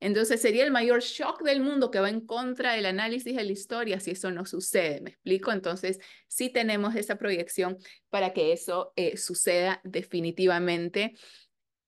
Entonces 0.00 0.40
sería 0.40 0.64
el 0.64 0.70
mayor 0.70 1.02
shock 1.02 1.42
del 1.42 1.60
mundo 1.60 1.90
que 1.90 2.00
va 2.00 2.08
en 2.08 2.22
contra 2.22 2.72
del 2.72 2.86
análisis 2.86 3.36
de 3.36 3.44
la 3.44 3.52
historia 3.52 4.00
si 4.00 4.12
eso 4.12 4.30
no 4.30 4.46
sucede. 4.46 5.02
¿Me 5.02 5.10
explico? 5.10 5.52
Entonces 5.52 5.98
sí 6.26 6.48
tenemos 6.48 6.96
esa 6.96 7.16
proyección 7.16 7.76
para 8.08 8.32
que 8.32 8.52
eso 8.52 8.92
eh, 8.96 9.18
suceda 9.18 9.80
definitivamente 9.84 11.14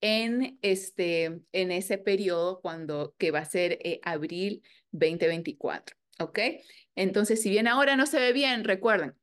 en, 0.02 0.58
este, 0.60 1.40
en 1.52 1.70
ese 1.72 1.96
periodo 1.96 2.60
cuando, 2.60 3.14
que 3.16 3.30
va 3.30 3.38
a 3.40 3.44
ser 3.46 3.78
eh, 3.82 4.00
abril 4.02 4.62
2024. 4.92 5.96
¿Ok? 6.18 6.38
Entonces, 6.94 7.42
si 7.42 7.50
bien 7.50 7.66
ahora 7.68 7.96
no 7.96 8.06
se 8.06 8.18
ve 8.18 8.32
bien, 8.32 8.64
recuerden, 8.64 9.14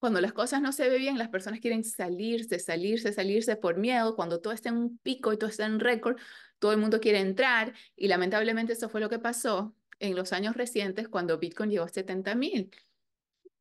cuando 0.00 0.20
las 0.22 0.32
cosas 0.32 0.62
no 0.62 0.72
se 0.72 0.88
ven 0.88 0.98
bien, 0.98 1.18
las 1.18 1.28
personas 1.28 1.60
quieren 1.60 1.84
salirse, 1.84 2.58
salirse, 2.58 3.12
salirse 3.12 3.56
por 3.56 3.76
miedo. 3.76 4.16
Cuando 4.16 4.40
todo 4.40 4.54
está 4.54 4.70
en 4.70 4.78
un 4.78 4.98
pico 4.98 5.32
y 5.32 5.36
todo 5.36 5.50
está 5.50 5.66
en 5.66 5.78
récord, 5.78 6.16
todo 6.58 6.72
el 6.72 6.78
mundo 6.78 7.00
quiere 7.00 7.20
entrar. 7.20 7.74
Y 7.96 8.08
lamentablemente 8.08 8.72
eso 8.72 8.88
fue 8.88 9.00
lo 9.00 9.10
que 9.10 9.18
pasó 9.18 9.74
en 9.98 10.16
los 10.16 10.32
años 10.32 10.56
recientes 10.56 11.08
cuando 11.08 11.38
Bitcoin 11.38 11.70
llegó 11.70 11.84
a 11.84 11.88
70 11.88 12.34
mil. 12.34 12.70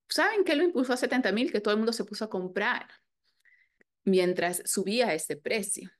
¿Saben 0.07 0.45
qué 0.45 0.55
lo 0.55 0.63
impulsó 0.63 0.93
a 0.93 0.97
70 0.97 1.31
mil? 1.33 1.51
Que 1.51 1.59
todo 1.59 1.73
el 1.73 1.77
mundo 1.77 1.91
se 1.91 2.05
puso 2.05 2.23
a 2.23 2.29
comprar 2.29 2.87
mientras 4.05 4.63
subía 4.65 5.13
ese 5.13 5.35
precio. 5.35 5.91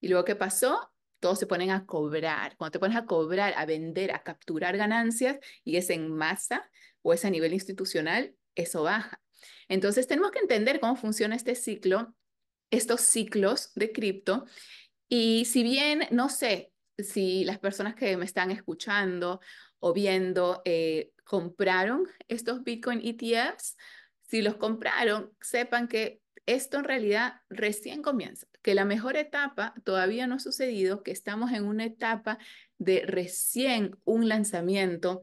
Y 0.00 0.06
luego, 0.06 0.24
¿qué 0.24 0.36
pasó? 0.36 0.92
Todos 1.18 1.40
se 1.40 1.48
ponen 1.48 1.70
a 1.70 1.84
cobrar. 1.84 2.56
Cuando 2.56 2.70
te 2.70 2.78
pones 2.78 2.96
a 2.96 3.06
cobrar, 3.06 3.54
a 3.56 3.66
vender, 3.66 4.12
a 4.12 4.22
capturar 4.22 4.76
ganancias, 4.76 5.40
y 5.64 5.78
es 5.78 5.90
en 5.90 6.12
masa 6.12 6.70
o 7.02 7.12
es 7.12 7.24
a 7.24 7.30
nivel 7.30 7.52
institucional, 7.54 8.36
eso 8.54 8.84
baja. 8.84 9.20
Entonces 9.68 10.06
tenemos 10.06 10.30
que 10.30 10.40
entender 10.40 10.80
cómo 10.80 10.96
funciona 10.96 11.36
este 11.36 11.54
ciclo, 11.54 12.14
estos 12.70 13.00
ciclos 13.00 13.72
de 13.74 13.92
cripto. 13.92 14.46
Y 15.08 15.44
si 15.46 15.62
bien 15.62 16.06
no 16.10 16.28
sé 16.28 16.72
si 16.98 17.44
las 17.44 17.58
personas 17.58 17.94
que 17.94 18.16
me 18.16 18.24
están 18.24 18.50
escuchando 18.50 19.40
o 19.78 19.92
viendo, 19.92 20.62
eh, 20.64 21.12
compraron 21.28 22.08
estos 22.26 22.64
Bitcoin 22.64 23.00
ETFs. 23.04 23.76
Si 24.22 24.42
los 24.42 24.56
compraron, 24.56 25.30
sepan 25.40 25.86
que 25.86 26.22
esto 26.46 26.78
en 26.78 26.84
realidad 26.84 27.42
recién 27.50 28.02
comienza, 28.02 28.46
que 28.62 28.74
la 28.74 28.86
mejor 28.86 29.16
etapa 29.16 29.74
todavía 29.84 30.26
no 30.26 30.36
ha 30.36 30.38
sucedido, 30.38 31.02
que 31.02 31.10
estamos 31.10 31.52
en 31.52 31.64
una 31.64 31.84
etapa 31.84 32.38
de 32.78 33.04
recién 33.06 33.96
un 34.04 34.28
lanzamiento 34.28 35.20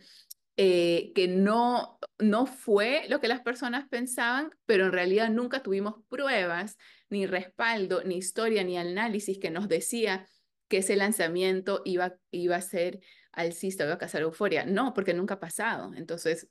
eh, 0.58 1.12
que 1.14 1.28
no, 1.28 2.00
no 2.18 2.46
fue 2.46 3.06
lo 3.10 3.20
que 3.20 3.28
las 3.28 3.42
personas 3.42 3.88
pensaban, 3.90 4.52
pero 4.66 4.86
en 4.86 4.94
realidad 4.94 5.30
nunca 5.30 5.62
tuvimos 5.62 5.96
pruebas, 6.08 6.78
ni 7.10 7.26
respaldo, 7.26 8.04
ni 8.04 8.18
historia, 8.18 8.64
ni 8.64 8.78
análisis 8.78 9.38
que 9.38 9.52
nos 9.52 9.68
decía 9.68 10.26
que 10.68 10.78
ese 10.78 10.96
lanzamiento 10.96 11.82
iba, 11.86 12.16
iba 12.32 12.56
a 12.56 12.62
ser 12.62 13.00
alcista, 13.34 13.84
iba 13.84 13.94
a 13.94 13.98
causar 13.98 14.22
euforia. 14.22 14.66
No, 14.66 14.94
porque 14.94 15.14
nunca 15.14 15.36
ha 15.36 15.40
pasado. 15.40 15.94
Entonces, 15.94 16.50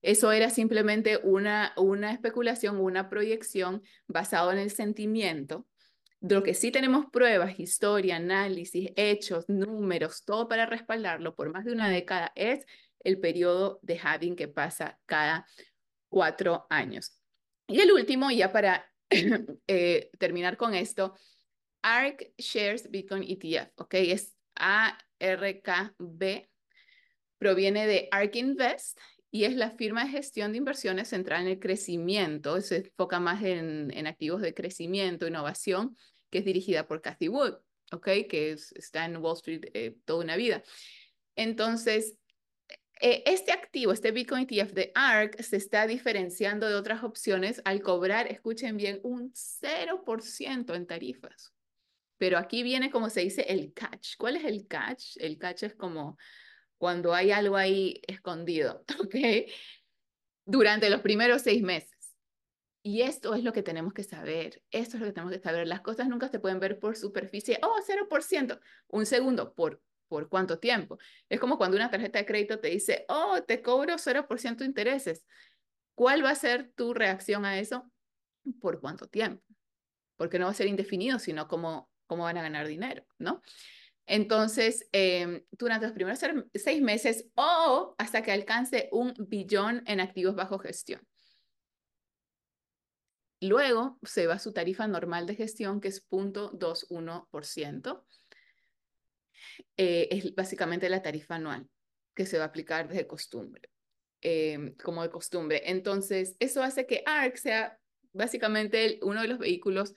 eso 0.00 0.32
era 0.32 0.50
simplemente 0.50 1.18
una, 1.22 1.72
una 1.76 2.12
especulación, 2.12 2.80
una 2.80 3.08
proyección 3.08 3.82
basada 4.06 4.52
en 4.52 4.58
el 4.58 4.70
sentimiento. 4.70 5.66
Lo 6.20 6.42
que 6.42 6.54
sí 6.54 6.70
tenemos 6.70 7.06
pruebas, 7.12 7.60
historia, 7.60 8.16
análisis, 8.16 8.90
hechos, 8.96 9.48
números, 9.48 10.24
todo 10.24 10.48
para 10.48 10.66
respaldarlo 10.66 11.34
por 11.34 11.52
más 11.52 11.66
de 11.66 11.72
una 11.72 11.90
década 11.90 12.32
es 12.34 12.64
el 13.04 13.20
periodo 13.20 13.78
de 13.82 13.98
halving 14.02 14.34
que 14.34 14.48
pasa 14.48 14.98
cada 15.06 15.46
cuatro 16.08 16.66
años. 16.70 17.20
Y 17.68 17.80
el 17.80 17.92
último, 17.92 18.30
ya 18.30 18.52
para 18.52 18.90
eh, 19.66 20.10
terminar 20.18 20.56
con 20.56 20.74
esto, 20.74 21.14
ARK 21.82 22.32
Shares 22.38 22.90
Bitcoin 22.90 23.22
ETF, 23.22 23.70
¿ok? 23.76 23.94
Es 23.94 24.34
ARKB, 24.54 26.48
proviene 27.38 27.86
de 27.86 28.08
ARK 28.10 28.36
Invest 28.36 28.98
y 29.30 29.44
es 29.44 29.56
la 29.56 29.70
firma 29.72 30.04
de 30.04 30.10
gestión 30.10 30.52
de 30.52 30.58
inversiones 30.58 31.08
centrada 31.08 31.42
en 31.42 31.48
el 31.48 31.58
crecimiento, 31.58 32.60
se 32.60 32.76
enfoca 32.76 33.18
más 33.18 33.42
en, 33.42 34.06
activos 34.06 34.40
de 34.40 34.54
crecimiento, 34.54 35.26
innovación, 35.26 35.96
que 36.30 36.38
es 36.38 36.44
dirigida 36.44 36.86
por 36.86 37.02
Cathy 37.02 37.28
Wood, 37.28 37.54
¿ok? 37.92 38.04
Que 38.28 38.52
está 38.52 39.04
en 39.04 39.16
Wall 39.16 39.36
Street 39.36 39.64
eh, 39.74 39.96
toda 40.04 40.22
una 40.22 40.36
vida. 40.36 40.62
Entonces, 41.34 42.16
este 43.00 43.52
activo, 43.52 43.92
este 43.92 44.12
Bitcoin 44.12 44.46
ETF 44.48 44.72
de 44.72 44.92
ARK, 44.94 45.40
se 45.42 45.56
está 45.56 45.86
diferenciando 45.86 46.68
de 46.68 46.74
otras 46.74 47.02
opciones 47.02 47.60
al 47.64 47.82
cobrar, 47.82 48.26
escuchen 48.28 48.76
bien, 48.76 49.00
un 49.02 49.32
0% 49.32 50.74
en 50.74 50.86
tarifas. 50.86 51.52
Pero 52.18 52.38
aquí 52.38 52.62
viene 52.62 52.90
como 52.90 53.10
se 53.10 53.20
dice 53.20 53.42
el 53.42 53.72
catch. 53.72 54.16
¿Cuál 54.16 54.36
es 54.36 54.44
el 54.44 54.66
catch? 54.66 55.16
El 55.16 55.36
catch 55.38 55.64
es 55.64 55.74
como 55.74 56.16
cuando 56.78 57.14
hay 57.14 57.32
algo 57.32 57.56
ahí 57.56 58.00
escondido, 58.06 58.84
¿ok? 59.00 59.14
Durante 60.46 60.90
los 60.90 61.00
primeros 61.00 61.42
seis 61.42 61.62
meses. 61.62 61.90
Y 62.82 63.00
esto 63.00 63.34
es 63.34 63.42
lo 63.42 63.54
que 63.54 63.62
tenemos 63.62 63.94
que 63.94 64.04
saber, 64.04 64.62
esto 64.70 64.96
es 64.96 65.00
lo 65.00 65.06
que 65.06 65.12
tenemos 65.14 65.32
que 65.32 65.42
saber. 65.42 65.66
Las 65.66 65.80
cosas 65.80 66.06
nunca 66.06 66.28
se 66.28 66.38
pueden 66.38 66.60
ver 66.60 66.78
por 66.78 66.96
superficie, 66.96 67.58
oh, 67.62 67.80
0%, 67.82 68.60
un 68.88 69.06
segundo, 69.06 69.54
¿por, 69.54 69.82
¿por 70.14 70.28
cuánto 70.28 70.60
tiempo? 70.60 70.96
Es 71.28 71.40
como 71.40 71.58
cuando 71.58 71.76
una 71.76 71.90
tarjeta 71.90 72.20
de 72.20 72.24
crédito 72.24 72.60
te 72.60 72.68
dice, 72.68 73.04
oh, 73.08 73.42
te 73.42 73.60
cobro 73.60 73.98
0% 73.98 74.58
de 74.58 74.64
intereses. 74.64 75.26
¿Cuál 75.96 76.24
va 76.24 76.30
a 76.30 76.36
ser 76.36 76.70
tu 76.76 76.94
reacción 76.94 77.44
a 77.44 77.58
eso? 77.58 77.90
¿Por 78.60 78.80
cuánto 78.80 79.08
tiempo? 79.08 79.42
Porque 80.16 80.38
no 80.38 80.44
va 80.44 80.52
a 80.52 80.54
ser 80.54 80.68
indefinido, 80.68 81.18
sino 81.18 81.48
cómo, 81.48 81.90
cómo 82.06 82.22
van 82.22 82.38
a 82.38 82.42
ganar 82.42 82.68
dinero, 82.68 83.04
¿no? 83.18 83.42
Entonces, 84.06 84.88
em, 84.92 85.42
durante 85.50 85.86
los 85.86 85.94
primeros 85.94 86.20
seis 86.54 86.80
meses 86.80 87.26
o 87.34 87.96
hasta 87.98 88.22
que 88.22 88.30
alcance 88.30 88.88
un 88.92 89.14
billón 89.18 89.82
en 89.86 89.98
activos 89.98 90.36
bajo 90.36 90.60
gestión. 90.60 91.04
Luego 93.40 93.98
se 94.04 94.28
va 94.28 94.34
a 94.34 94.38
su 94.38 94.52
tarifa 94.52 94.86
normal 94.86 95.26
de 95.26 95.34
gestión, 95.34 95.80
que 95.80 95.88
es 95.88 96.06
0.21%. 96.08 98.06
Eh, 99.76 100.08
es 100.10 100.34
básicamente 100.34 100.88
la 100.88 101.02
tarifa 101.02 101.36
anual 101.36 101.68
que 102.14 102.26
se 102.26 102.38
va 102.38 102.44
a 102.44 102.48
aplicar 102.48 102.88
de 102.88 103.06
costumbre, 103.06 103.70
em, 104.20 104.74
como 104.76 105.02
de 105.02 105.10
costumbre. 105.10 105.62
Entonces, 105.64 106.36
eso 106.38 106.62
hace 106.62 106.86
que 106.86 107.02
ARC 107.06 107.36
sea 107.36 107.78
básicamente 108.12 108.98
uno 109.02 109.22
de 109.22 109.28
los 109.28 109.38
vehículos 109.38 109.94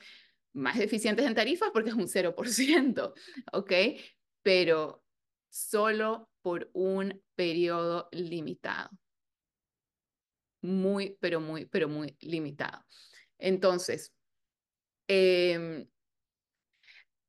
más 0.54 0.80
eficientes 0.80 1.26
en 1.26 1.36
tarifas 1.36 1.70
porque 1.72 1.92
es 1.92 1.96
un 1.96 2.08
0%, 2.08 3.14
¿ok? 3.54 3.72
Pero 4.42 5.04
solo 5.50 6.30
por 6.42 6.70
un 6.74 7.24
periodo 7.36 8.10
limitado. 8.12 8.90
Muy, 10.62 11.16
pero 11.20 11.40
muy, 11.40 11.66
pero 11.66 11.88
muy 11.88 12.18
limitado. 12.20 12.84
Entonces, 13.38 14.12
em, 15.08 15.88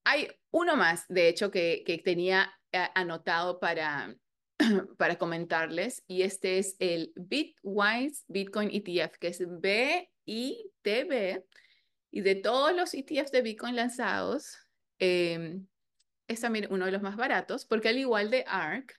hay 0.04 0.28
uno 0.50 0.76
más, 0.76 1.06
de 1.08 1.28
hecho, 1.28 1.50
que, 1.50 2.02
tenía 2.04 2.52
eh, 2.72 2.88
anotado 2.94 3.60
para, 3.60 4.16
para 4.98 5.18
comentarles, 5.18 6.04
y 6.06 6.22
este 6.22 6.58
es 6.58 6.76
el 6.78 7.12
Bitwise 7.16 8.24
Bitcoin 8.28 8.70
ETF, 8.72 9.18
que 9.18 9.28
es 9.28 9.40
BITB, 9.40 11.44
y 12.10 12.22
de 12.22 12.34
todos 12.36 12.74
los 12.74 12.94
ETFs 12.94 13.32
de 13.32 13.42
Bitcoin 13.42 13.76
lanzados, 13.76 14.56
eh, 14.98 15.60
es 16.26 16.40
también 16.40 16.68
uno 16.70 16.86
de 16.86 16.92
los 16.92 17.02
más 17.02 17.16
baratos, 17.16 17.64
porque 17.64 17.88
al 17.88 17.98
igual 17.98 18.30
de 18.30 18.44
ARK, 18.46 18.98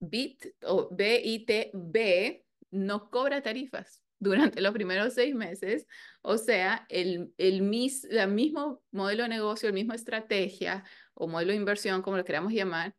BIT 0.00 0.54
o 0.62 0.94
BITB 0.94 2.44
no 2.70 3.10
cobra 3.10 3.42
tarifas 3.42 4.05
durante 4.18 4.60
los 4.60 4.72
primeros 4.72 5.14
seis 5.14 5.34
meses. 5.34 5.86
O 6.22 6.38
sea, 6.38 6.86
el, 6.88 7.32
el, 7.38 7.62
mis, 7.62 8.04
el 8.04 8.30
mismo 8.30 8.82
modelo 8.90 9.24
de 9.24 9.28
negocio, 9.28 9.68
el 9.68 9.74
mismo 9.74 9.92
estrategia 9.92 10.84
o 11.14 11.28
modelo 11.28 11.52
de 11.52 11.58
inversión, 11.58 12.02
como 12.02 12.16
lo 12.16 12.24
queramos 12.24 12.52
llamar, 12.52 12.94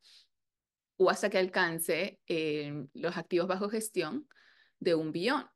o 0.98 1.10
hasta 1.10 1.30
que 1.30 1.38
alcance 1.38 2.20
eh, 2.28 2.86
los 2.94 3.18
activos 3.18 3.48
bajo 3.48 3.70
gestión 3.70 4.28
de 4.80 4.96
un 4.96 5.12
billón. 5.12 5.48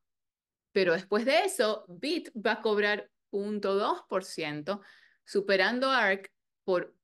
Pero 0.71 0.93
después 0.93 1.25
de 1.25 1.45
eso, 1.45 1.85
BIT 1.87 2.29
va 2.35 2.53
a 2.53 2.61
cobrar 2.61 3.09
0.2%, 3.31 4.81
superando 5.25 5.89
ARC 5.89 6.31
por 6.63 6.95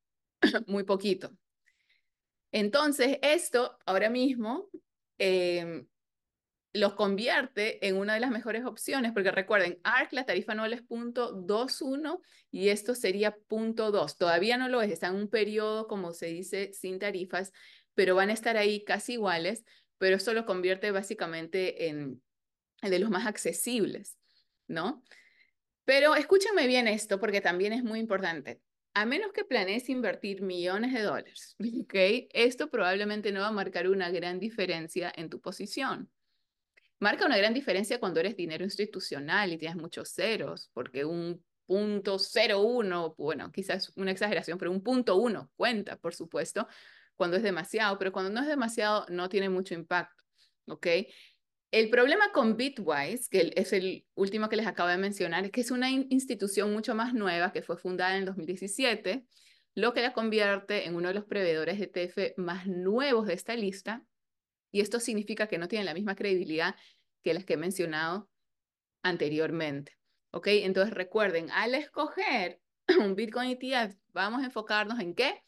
muy 0.67 0.83
poquito. 0.83 1.31
Entonces, 2.51 3.17
esto 3.21 3.77
ahora 3.85 4.09
mismo 4.09 4.69
eh, 5.17 5.85
los 6.73 6.93
convierte 6.93 7.85
en 7.87 7.97
una 7.97 8.13
de 8.13 8.19
las 8.19 8.31
mejores 8.31 8.65
opciones, 8.65 9.11
porque 9.11 9.31
recuerden, 9.31 9.79
ARC, 9.83 10.13
la 10.13 10.25
tarifa 10.25 10.51
anual 10.51 10.73
es 10.73 10.83
0.21 10.87 12.21
y 12.51 12.69
esto 12.69 12.95
sería 12.95 13.35
0.2. 13.49 14.17
Todavía 14.17 14.57
no 14.57 14.69
lo 14.69 14.81
es, 14.81 14.91
está 14.91 15.07
en 15.07 15.15
un 15.15 15.29
periodo, 15.29 15.87
como 15.87 16.13
se 16.13 16.27
dice, 16.27 16.71
sin 16.73 16.99
tarifas, 16.99 17.51
pero 17.93 18.15
van 18.15 18.29
a 18.29 18.33
estar 18.33 18.57
ahí 18.57 18.83
casi 18.83 19.13
iguales, 19.13 19.63
pero 19.97 20.15
esto 20.15 20.33
lo 20.33 20.45
convierte 20.45 20.91
básicamente 20.91 21.87
en, 21.87 22.21
en 22.81 22.89
de 22.91 22.99
los 22.99 23.09
más 23.09 23.25
accesibles, 23.25 24.17
¿no? 24.67 25.03
Pero 25.85 26.15
escúchenme 26.15 26.67
bien 26.67 26.87
esto 26.87 27.19
porque 27.19 27.41
también 27.41 27.73
es 27.73 27.83
muy 27.83 27.99
importante. 27.99 28.61
A 28.93 29.05
menos 29.05 29.31
que 29.31 29.45
planees 29.45 29.89
invertir 29.89 30.41
millones 30.41 30.93
de 30.93 31.01
dólares, 31.01 31.55
¿ok? 31.83 31.93
Esto 32.33 32.69
probablemente 32.69 33.31
no 33.31 33.39
va 33.39 33.47
a 33.47 33.51
marcar 33.51 33.87
una 33.87 34.11
gran 34.11 34.39
diferencia 34.39 35.11
en 35.15 35.29
tu 35.29 35.39
posición. 35.39 36.09
Marca 36.99 37.25
una 37.25 37.37
gran 37.37 37.53
diferencia 37.53 37.99
cuando 37.99 38.19
eres 38.19 38.35
dinero 38.35 38.63
institucional 38.63 39.53
y 39.53 39.57
tienes 39.57 39.77
muchos 39.77 40.09
ceros, 40.09 40.69
porque 40.73 41.05
un 41.05 41.43
punto 41.67 42.17
cero 42.17 42.61
uno, 42.61 43.13
bueno, 43.17 43.51
quizás 43.51 43.91
una 43.95 44.11
exageración, 44.11 44.57
pero 44.57 44.71
un 44.71 44.81
punto 44.81 45.17
uno 45.17 45.51
cuenta, 45.55 45.97
por 45.97 46.15
supuesto, 46.15 46.67
cuando 47.15 47.37
es 47.37 47.43
demasiado, 47.43 47.97
pero 47.99 48.11
cuando 48.11 48.31
no 48.31 48.41
es 48.41 48.47
demasiado 48.47 49.05
no 49.09 49.29
tiene 49.29 49.49
mucho 49.49 49.73
impacto, 49.73 50.23
¿ok? 50.67 50.87
El 51.69 51.89
problema 51.89 52.31
con 52.31 52.55
Bitwise, 52.55 53.27
que 53.29 53.51
es 53.55 53.73
el 53.73 54.05
último 54.15 54.47
que 54.47 54.55
les 54.55 54.67
acabo 54.67 54.89
de 54.89 54.97
mencionar, 54.97 55.43
es 55.43 55.51
que 55.51 55.61
es 55.61 55.69
una 55.69 55.91
institución 55.91 56.71
mucho 56.71 56.95
más 56.95 57.13
nueva 57.13 57.51
que 57.51 57.61
fue 57.61 57.77
fundada 57.77 58.13
en 58.13 58.19
el 58.19 58.25
2017, 58.25 59.25
lo 59.75 59.93
que 59.93 60.01
la 60.01 60.13
convierte 60.13 60.87
en 60.87 60.95
uno 60.95 61.09
de 61.09 61.13
los 61.13 61.25
proveedores 61.25 61.77
de 61.77 61.91
ETF 61.93 62.37
más 62.37 62.67
nuevos 62.67 63.27
de 63.27 63.33
esta 63.33 63.55
lista. 63.55 64.01
Y 64.71 64.81
esto 64.81 64.99
significa 64.99 65.47
que 65.47 65.57
no 65.57 65.67
tienen 65.67 65.85
la 65.85 65.93
misma 65.93 66.15
credibilidad 66.15 66.75
que 67.23 67.33
las 67.33 67.45
que 67.45 67.53
he 67.53 67.57
mencionado 67.57 68.29
anteriormente. 69.03 69.93
¿Ok? 70.31 70.47
Entonces 70.47 70.93
recuerden, 70.93 71.49
al 71.51 71.75
escoger 71.75 72.59
un 72.99 73.15
Bitcoin 73.15 73.57
ETF, 73.59 73.95
vamos 74.13 74.41
a 74.41 74.45
enfocarnos 74.45 74.99
en 74.99 75.15
qué? 75.15 75.43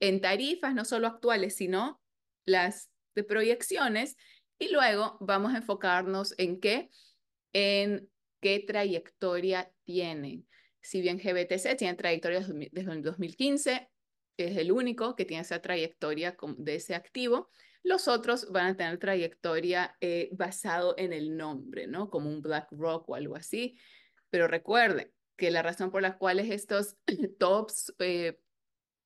En 0.00 0.20
tarifas 0.20 0.74
no 0.74 0.84
solo 0.84 1.06
actuales, 1.06 1.56
sino 1.56 2.00
las 2.44 2.90
de 3.14 3.24
proyecciones 3.24 4.16
y 4.58 4.70
luego 4.70 5.16
vamos 5.20 5.54
a 5.54 5.58
enfocarnos 5.58 6.34
en 6.38 6.60
qué, 6.60 6.90
en 7.52 8.08
qué 8.40 8.60
trayectoria 8.60 9.72
tienen. 9.84 10.46
Si 10.80 11.00
bien 11.00 11.18
GBTC 11.18 11.76
tiene 11.76 11.94
trayectoria 11.94 12.40
desde 12.40 12.92
el 12.92 13.02
2015, 13.02 13.88
es 14.36 14.56
el 14.56 14.72
único 14.72 15.16
que 15.16 15.24
tiene 15.24 15.42
esa 15.42 15.60
trayectoria 15.60 16.36
de 16.56 16.74
ese 16.76 16.94
activo, 16.94 17.50
Los 17.88 18.06
otros 18.06 18.52
van 18.52 18.66
a 18.66 18.76
tener 18.76 18.98
trayectoria 18.98 19.96
eh, 20.02 20.28
basado 20.32 20.94
en 20.98 21.14
el 21.14 21.38
nombre, 21.38 21.86
¿no? 21.86 22.10
Como 22.10 22.28
un 22.28 22.42
BlackRock 22.42 23.08
o 23.08 23.14
algo 23.14 23.34
así. 23.34 23.78
Pero 24.28 24.46
recuerden 24.46 25.10
que 25.36 25.50
la 25.50 25.62
razón 25.62 25.90
por 25.90 26.02
la 26.02 26.18
cual 26.18 26.38
estos 26.40 26.96
tops 27.38 27.94
eh, 28.00 28.38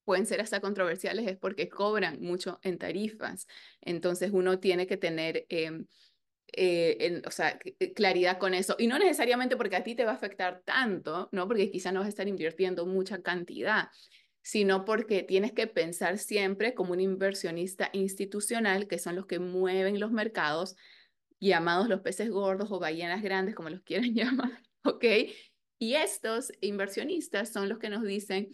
pueden 0.05 0.27
ser 0.27 0.41
hasta 0.41 0.61
controversiales 0.61 1.29
es 1.29 1.37
porque 1.37 1.69
cobran 1.69 2.21
mucho 2.21 2.59
en 2.65 2.77
tarifas. 2.77 3.47
Entonces 3.81 4.33
uno 4.33 4.59
tiene 4.59 4.89
que 4.89 4.97
tener, 4.97 5.47
em, 5.49 5.87
eh, 6.55 7.23
o 7.25 7.31
sea, 7.31 7.57
eh, 7.65 7.93
claridad 7.93 8.39
con 8.39 8.53
eso. 8.53 8.75
Y 8.81 8.89
no 8.89 8.99
necesariamente 8.99 9.57
porque 9.57 9.77
a 9.77 9.85
ti 9.85 9.95
te 9.95 10.05
va 10.05 10.11
a 10.11 10.15
afectar 10.15 10.63
tanto, 10.65 11.29
¿no? 11.31 11.47
Porque 11.47 11.71
quizá 11.71 11.93
no 11.93 12.01
vas 12.01 12.07
a 12.07 12.09
estar 12.09 12.27
invirtiendo 12.27 12.85
mucha 12.85 13.23
cantidad, 13.23 13.91
sino 14.43 14.85
porque 14.85 15.23
tienes 15.23 15.53
que 15.53 15.67
pensar 15.67 16.19
siempre 16.19 16.75
como 16.75 16.93
un 16.93 17.01
inversionista 17.01 17.91
institucional, 17.93 18.89
que 18.89 18.99
son 18.99 19.17
los 19.17 19.27
que 19.27 19.39
mueven 19.39 20.01
los 20.01 20.11
mercados, 20.11 20.77
llamados 21.41 21.89
los 21.89 22.01
peces 22.01 22.31
gordos 22.31 22.71
o 22.71 22.79
ballenas 22.79 23.23
grandes, 23.23 23.55
como 23.55 23.71
los 23.71 23.83
quieran 23.85 24.15
llamar, 24.15 24.63
¿ok? 24.85 25.05
Y 25.79 25.95
estos 25.95 26.53
inversionistas 26.61 27.53
son 27.53 27.69
los 27.69 27.79
que 27.79 27.89
nos 27.89 28.05
dicen, 28.05 28.51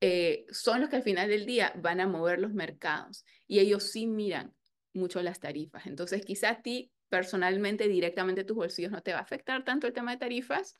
eh, 0.00 0.46
son 0.50 0.80
los 0.80 0.90
que 0.90 0.96
al 0.96 1.02
final 1.04 1.28
del 1.28 1.46
día 1.46 1.72
van 1.76 2.00
a 2.00 2.08
mover 2.08 2.40
los 2.40 2.52
mercados 2.52 3.24
y 3.46 3.60
ellos 3.60 3.84
sí 3.84 4.08
miran 4.08 4.52
mucho 4.92 5.22
las 5.22 5.38
tarifas. 5.38 5.86
Entonces, 5.86 6.24
quizá 6.24 6.50
a 6.50 6.62
ti 6.62 6.92
personalmente, 7.08 7.88
directamente 7.88 8.42
tus 8.42 8.56
bolsillos 8.56 8.90
no 8.90 9.02
te 9.02 9.12
va 9.12 9.18
a 9.18 9.22
afectar 9.22 9.64
tanto 9.64 9.86
el 9.86 9.92
tema 9.92 10.12
de 10.12 10.16
tarifas, 10.18 10.74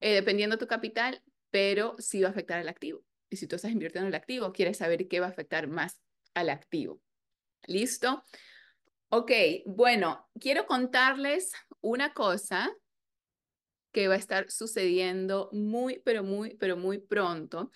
eh, 0.00 0.14
dependiendo 0.14 0.56
de 0.56 0.60
tu 0.60 0.68
capital, 0.68 1.22
pero 1.50 1.96
sí 1.98 2.20
va 2.20 2.28
a 2.28 2.30
afectar 2.30 2.60
al 2.60 2.68
activo. 2.68 3.02
Y 3.30 3.36
si 3.36 3.46
tú 3.46 3.56
estás 3.56 3.72
invirtiendo 3.72 4.06
en 4.08 4.14
el 4.14 4.20
activo, 4.20 4.52
quieres 4.52 4.78
saber 4.78 5.08
qué 5.08 5.20
va 5.20 5.26
a 5.26 5.30
afectar 5.30 5.68
más 5.68 6.00
al 6.34 6.50
activo. 6.50 7.00
¿Listo? 7.66 8.22
Ok, 9.10 9.32
bueno, 9.66 10.28
quiero 10.38 10.66
contarles 10.66 11.52
una 11.80 12.12
cosa 12.12 12.70
que 13.92 14.08
va 14.08 14.14
a 14.14 14.18
estar 14.18 14.50
sucediendo 14.50 15.48
muy, 15.52 16.00
pero 16.04 16.22
muy, 16.22 16.56
pero 16.56 16.76
muy 16.76 16.98
pronto. 16.98 17.70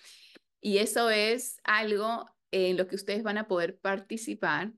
Y 0.61 0.77
eso 0.77 1.09
es 1.09 1.57
algo 1.63 2.25
en 2.51 2.77
lo 2.77 2.87
que 2.87 2.95
ustedes 2.95 3.23
van 3.23 3.37
a 3.37 3.47
poder 3.47 3.77
participar 3.79 4.71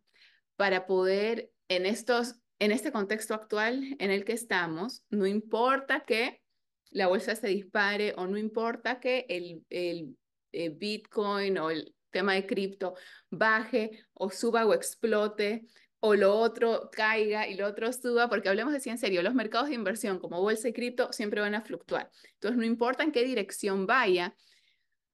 para 0.56 0.86
poder, 0.86 1.52
en, 1.68 1.86
estos, 1.86 2.36
en 2.60 2.72
este 2.72 2.92
contexto 2.92 3.34
actual 3.34 3.84
en 4.00 4.12
el 4.12 4.24
que 4.24 4.34
estamos, 4.34 5.04
no 5.10 5.28
importa 5.28 6.06
que 6.06 6.42
la 6.90 7.08
bolsa 7.08 7.36
se 7.36 7.48
dispare 7.48 8.14
o 8.18 8.26
no 8.28 8.38
importa 8.38 9.02
que 9.02 9.26
el, 9.28 9.66
el, 9.70 10.18
el 10.56 10.72
Bitcoin 10.72 11.58
o 11.58 11.70
el 11.70 11.94
tema 12.12 12.34
de 12.34 12.46
cripto 12.46 12.96
baje 13.30 14.06
o 14.14 14.30
suba 14.32 14.66
o 14.66 14.74
explote, 14.74 15.66
o 16.00 16.14
lo 16.16 16.36
otro 16.36 16.90
caiga 16.92 17.48
y 17.48 17.56
lo 17.56 17.66
otro 17.66 17.92
suba, 17.92 18.30
porque 18.30 18.48
hablemos 18.48 18.74
así 18.74 18.90
en 18.90 18.98
serio, 18.98 19.24
los 19.24 19.34
mercados 19.34 19.70
de 19.70 19.76
inversión 19.76 20.20
como 20.20 20.40
bolsa 20.40 20.70
y 20.70 20.74
cripto 20.74 21.12
siempre 21.12 21.42
van 21.42 21.56
a 21.56 21.62
fluctuar. 21.62 22.12
Entonces, 22.34 22.58
no 22.58 22.66
importa 22.66 23.04
en 23.04 23.12
qué 23.12 23.24
dirección 23.24 23.88
vaya, 23.88 24.36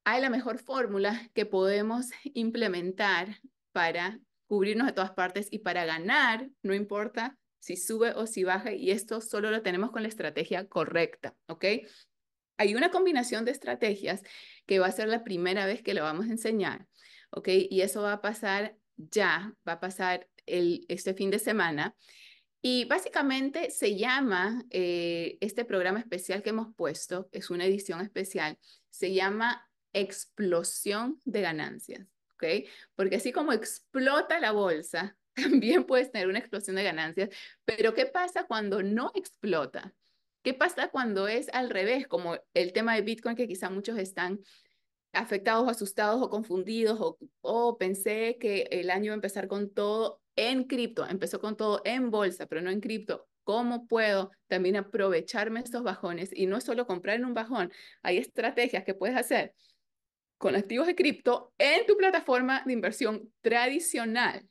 hay 0.03 0.21
la 0.21 0.29
mejor 0.29 0.59
fórmula 0.59 1.29
que 1.33 1.45
podemos 1.45 2.07
implementar 2.33 3.39
para 3.71 4.19
cubrirnos 4.47 4.87
de 4.87 4.93
todas 4.93 5.11
partes 5.11 5.47
y 5.49 5.59
para 5.59 5.85
ganar, 5.85 6.49
no 6.61 6.73
importa 6.73 7.37
si 7.59 7.77
sube 7.77 8.11
o 8.15 8.27
si 8.27 8.43
baja, 8.43 8.73
y 8.73 8.91
esto 8.91 9.21
solo 9.21 9.49
lo 9.49 9.61
tenemos 9.61 9.91
con 9.91 10.01
la 10.01 10.09
estrategia 10.09 10.67
correcta, 10.67 11.35
¿ok? 11.47 11.65
Hay 12.61 12.75
una 12.75 12.91
combinación 12.91 13.43
de 13.43 13.49
estrategias 13.49 14.21
que 14.67 14.77
va 14.77 14.85
a 14.85 14.91
ser 14.91 15.07
la 15.07 15.23
primera 15.23 15.65
vez 15.65 15.81
que 15.81 15.95
lo 15.95 16.03
vamos 16.03 16.27
a 16.27 16.29
enseñar, 16.29 16.85
¿ok? 17.31 17.47
Y 17.47 17.81
eso 17.81 18.03
va 18.03 18.13
a 18.13 18.21
pasar 18.21 18.77
ya, 18.97 19.55
va 19.67 19.73
a 19.73 19.79
pasar 19.79 20.29
este 20.45 21.15
fin 21.15 21.31
de 21.31 21.39
semana. 21.39 21.95
Y 22.61 22.85
básicamente 22.85 23.71
se 23.71 23.97
llama, 23.97 24.63
eh, 24.69 25.39
este 25.41 25.65
programa 25.65 25.97
especial 25.97 26.43
que 26.43 26.51
hemos 26.51 26.67
puesto, 26.75 27.29
es 27.31 27.49
una 27.49 27.65
edición 27.65 27.99
especial, 27.99 28.59
se 28.91 29.11
llama 29.11 29.67
explosión 29.91 31.19
de 31.25 31.41
ganancias, 31.41 32.07
¿ok? 32.35 32.69
Porque 32.93 33.15
así 33.15 33.31
como 33.31 33.53
explota 33.53 34.39
la 34.39 34.51
bolsa, 34.51 35.17
también 35.33 35.83
puedes 35.85 36.11
tener 36.11 36.27
una 36.27 36.37
explosión 36.37 36.75
de 36.75 36.83
ganancias, 36.83 37.29
pero 37.65 37.95
¿qué 37.95 38.05
pasa 38.05 38.43
cuando 38.43 38.83
no 38.83 39.11
explota? 39.15 39.95
¿Qué 40.43 40.53
pasa 40.53 40.89
cuando 40.89 41.27
es 41.27 41.49
al 41.49 41.69
revés, 41.69 42.07
como 42.07 42.37
el 42.53 42.73
tema 42.73 42.95
de 42.95 43.01
Bitcoin, 43.01 43.35
que 43.35 43.47
quizá 43.47 43.69
muchos 43.69 43.97
están 43.97 44.39
afectados 45.13 45.69
asustados 45.69 46.21
o 46.21 46.29
confundidos 46.29 47.15
o, 47.41 47.77
pensé 47.77 48.37
que 48.39 48.67
el 48.71 48.89
año 48.89 49.05
iba 49.05 49.13
a 49.13 49.15
empezar 49.15 49.47
con 49.47 49.73
todo 49.73 50.21
en 50.35 50.63
cripto, 50.63 51.05
empezó 51.05 51.39
con 51.39 51.57
todo 51.57 51.81
en 51.85 52.09
bolsa, 52.09 52.47
pero 52.47 52.61
no 52.61 52.71
en 52.71 52.79
cripto. 52.79 53.27
¿Cómo 53.43 53.87
puedo 53.87 54.31
también 54.47 54.77
aprovecharme 54.77 55.59
estos 55.59 55.83
bajones? 55.83 56.29
Y 56.33 56.45
no 56.45 56.61
solo 56.61 56.87
comprar 56.87 57.17
en 57.17 57.25
un 57.25 57.33
bajón, 57.33 57.71
hay 58.01 58.17
estrategias 58.17 58.83
que 58.83 58.93
puedes 58.93 59.17
hacer 59.17 59.53
con 60.37 60.55
activos 60.55 60.87
de 60.87 60.95
cripto 60.95 61.53
en 61.57 61.85
tu 61.85 61.97
plataforma 61.97 62.63
de 62.65 62.73
inversión 62.73 63.31
tradicional. 63.41 64.47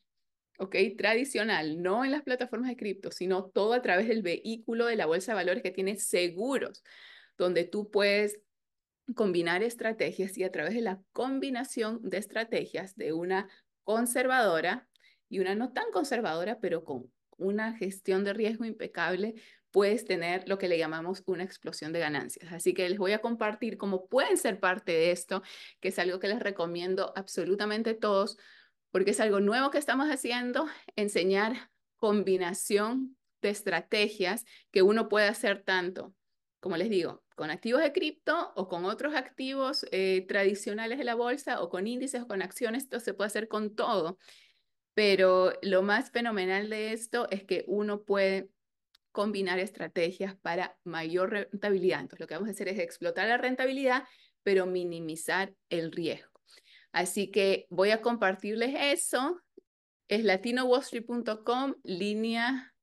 ¿Ok? 0.61 0.77
Tradicional, 0.97 1.83
no 1.83 2.05
en 2.05 2.11
las 2.11 2.23
plataformas 2.23 2.69
de 2.69 2.77
cripto, 2.77 3.11
sino 3.11 3.47
todo 3.47 3.73
a 3.73 3.81
través 3.81 4.07
del 4.09 4.23
vehículo 4.23 4.87
de 4.87 4.97
la 4.97 5.07
bolsa 5.07 5.33
de 5.33 5.37
valores 5.37 5.63
que 5.63 5.71
tiene 5.71 5.97
seguros, 5.97 6.85
donde 7.39 7.65
tú 7.65 7.91
puedes 7.91 8.39
combinar 9.17 9.63
estrategias 9.63 10.37
y 10.37 10.45
a 10.45 10.53
través 10.53 10.75
de 10.75 10.83
la 10.83 11.01
combinación 11.13 12.01
de 12.03 12.19
estrategias 12.19 12.95
de 12.95 13.15
una 13.15 13.49
conservadora 13.85 14.87
y 15.31 15.39
una 15.39 15.55
no 15.55 15.73
tan 15.73 15.91
conservadora, 15.93 16.59
pero 16.61 16.85
con 16.85 17.11
una 17.39 17.75
gestión 17.79 18.23
de 18.23 18.35
riesgo 18.35 18.67
impecable, 18.67 19.35
puedes 19.71 20.05
tener 20.05 20.47
lo 20.47 20.59
que 20.59 20.69
le 20.69 20.77
llamamos 20.77 21.23
una 21.25 21.43
explosión 21.43 21.93
de 21.95 22.01
ganancias. 22.01 22.53
Así 22.53 22.75
que 22.75 22.87
les 22.87 22.99
voy 22.99 23.13
a 23.13 23.21
compartir 23.21 23.79
cómo 23.79 24.09
pueden 24.09 24.37
ser 24.37 24.61
parte 24.61 24.93
de 24.93 25.11
esto, 25.11 25.43
que 25.81 25.89
es 25.89 25.99
algo 25.99 26.19
que 26.19 26.29
les 26.29 26.41
recomiendo 26.41 27.15
absolutamente 27.17 27.95
todos, 27.95 28.37
porque 28.91 29.13
es 29.13 29.21
algo 29.21 29.41
nuevo 29.41 29.71
que 29.71 29.79
estamos 29.79 30.09
haciendo, 30.09 30.67
enseñar 30.97 31.71
combinación 31.97 33.17
de 33.41 33.51
estrategias 33.51 34.45
que 34.71 34.83
uno 34.83 35.09
puede 35.09 35.29
hacer 35.29 35.63
tanto, 35.63 36.15
como 36.61 36.77
les 36.77 36.91
digo, 36.91 37.23
con 37.35 37.51
activos 37.51 37.81
de 37.81 37.93
cripto 37.93 38.53
o 38.55 38.69
con 38.69 38.85
otros 38.85 39.15
activos 39.15 39.87
eh, 39.93 40.27
tradicionales 40.29 40.99
de 40.99 41.05
la 41.05 41.15
bolsa 41.15 41.63
o 41.63 41.71
con 41.71 41.87
índices 41.87 42.23
o 42.23 42.29
con 42.29 42.43
acciones, 42.43 42.85
esto 42.85 43.01
se 43.01 43.15
puede 43.15 43.29
hacer 43.29 43.49
con 43.49 43.75
todo. 43.75 44.19
Pero 44.93 45.53
lo 45.63 45.83
más 45.83 46.11
fenomenal 46.11 46.69
de 46.69 46.93
esto 46.93 47.29
es 47.31 47.45
que 47.45 47.65
uno 47.67 48.03
puede 48.03 48.51
combinar 49.13 49.59
estrategias 49.59 50.37
para 50.37 50.77
mayor 50.85 51.31
rentabilidad. 51.31 52.01
Entonces, 52.01 52.21
lo 52.21 52.27
que 52.27 52.35
vamos 52.35 52.49
a 52.49 52.53
hacer 52.53 52.69
es 52.69 52.79
explotar 52.79 53.27
la 53.29 53.39
rentabilidad, 53.39 54.05
pero 54.43 54.67
minimizar 54.67 55.55
el 55.69 55.93
riesgo. 55.93 56.30
Así 56.93 57.31
que 57.31 57.67
voy 57.71 57.91
a 57.91 58.03
compartirles 58.03 58.75
eso. 58.79 59.41
Es 60.09 60.25
latinowallstreet.com, 60.25 61.75
línea 61.85 62.75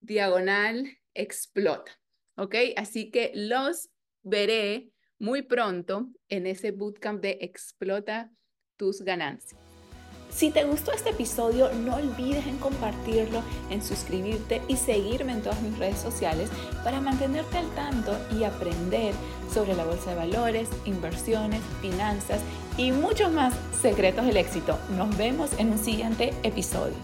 diagonal 0.00 0.86
explota. 1.14 1.92
¿Ok? 2.36 2.54
Así 2.76 3.10
que 3.10 3.32
los 3.34 3.88
veré 4.22 4.90
muy 5.18 5.42
pronto 5.42 6.08
en 6.28 6.46
ese 6.46 6.72
bootcamp 6.72 7.22
de 7.22 7.38
explota 7.40 8.30
tus 8.76 9.02
ganancias. 9.02 9.58
Si 10.28 10.50
te 10.50 10.64
gustó 10.64 10.92
este 10.92 11.10
episodio, 11.10 11.72
no 11.72 11.96
olvides 11.96 12.46
en 12.46 12.58
compartirlo, 12.58 13.42
en 13.70 13.82
suscribirte 13.82 14.60
y 14.68 14.76
seguirme 14.76 15.32
en 15.32 15.42
todas 15.42 15.62
mis 15.62 15.78
redes 15.78 15.98
sociales 15.98 16.50
para 16.84 17.00
mantenerte 17.00 17.56
al 17.56 17.74
tanto 17.74 18.12
y 18.36 18.44
aprender 18.44 19.14
sobre 19.52 19.74
la 19.74 19.84
bolsa 19.84 20.10
de 20.10 20.16
valores, 20.16 20.68
inversiones, 20.84 21.60
finanzas 21.80 22.40
y 22.76 22.92
muchos 22.92 23.32
más 23.32 23.54
secretos 23.80 24.26
del 24.26 24.36
éxito. 24.36 24.78
Nos 24.96 25.16
vemos 25.16 25.50
en 25.58 25.70
un 25.70 25.78
siguiente 25.78 26.34
episodio. 26.42 26.94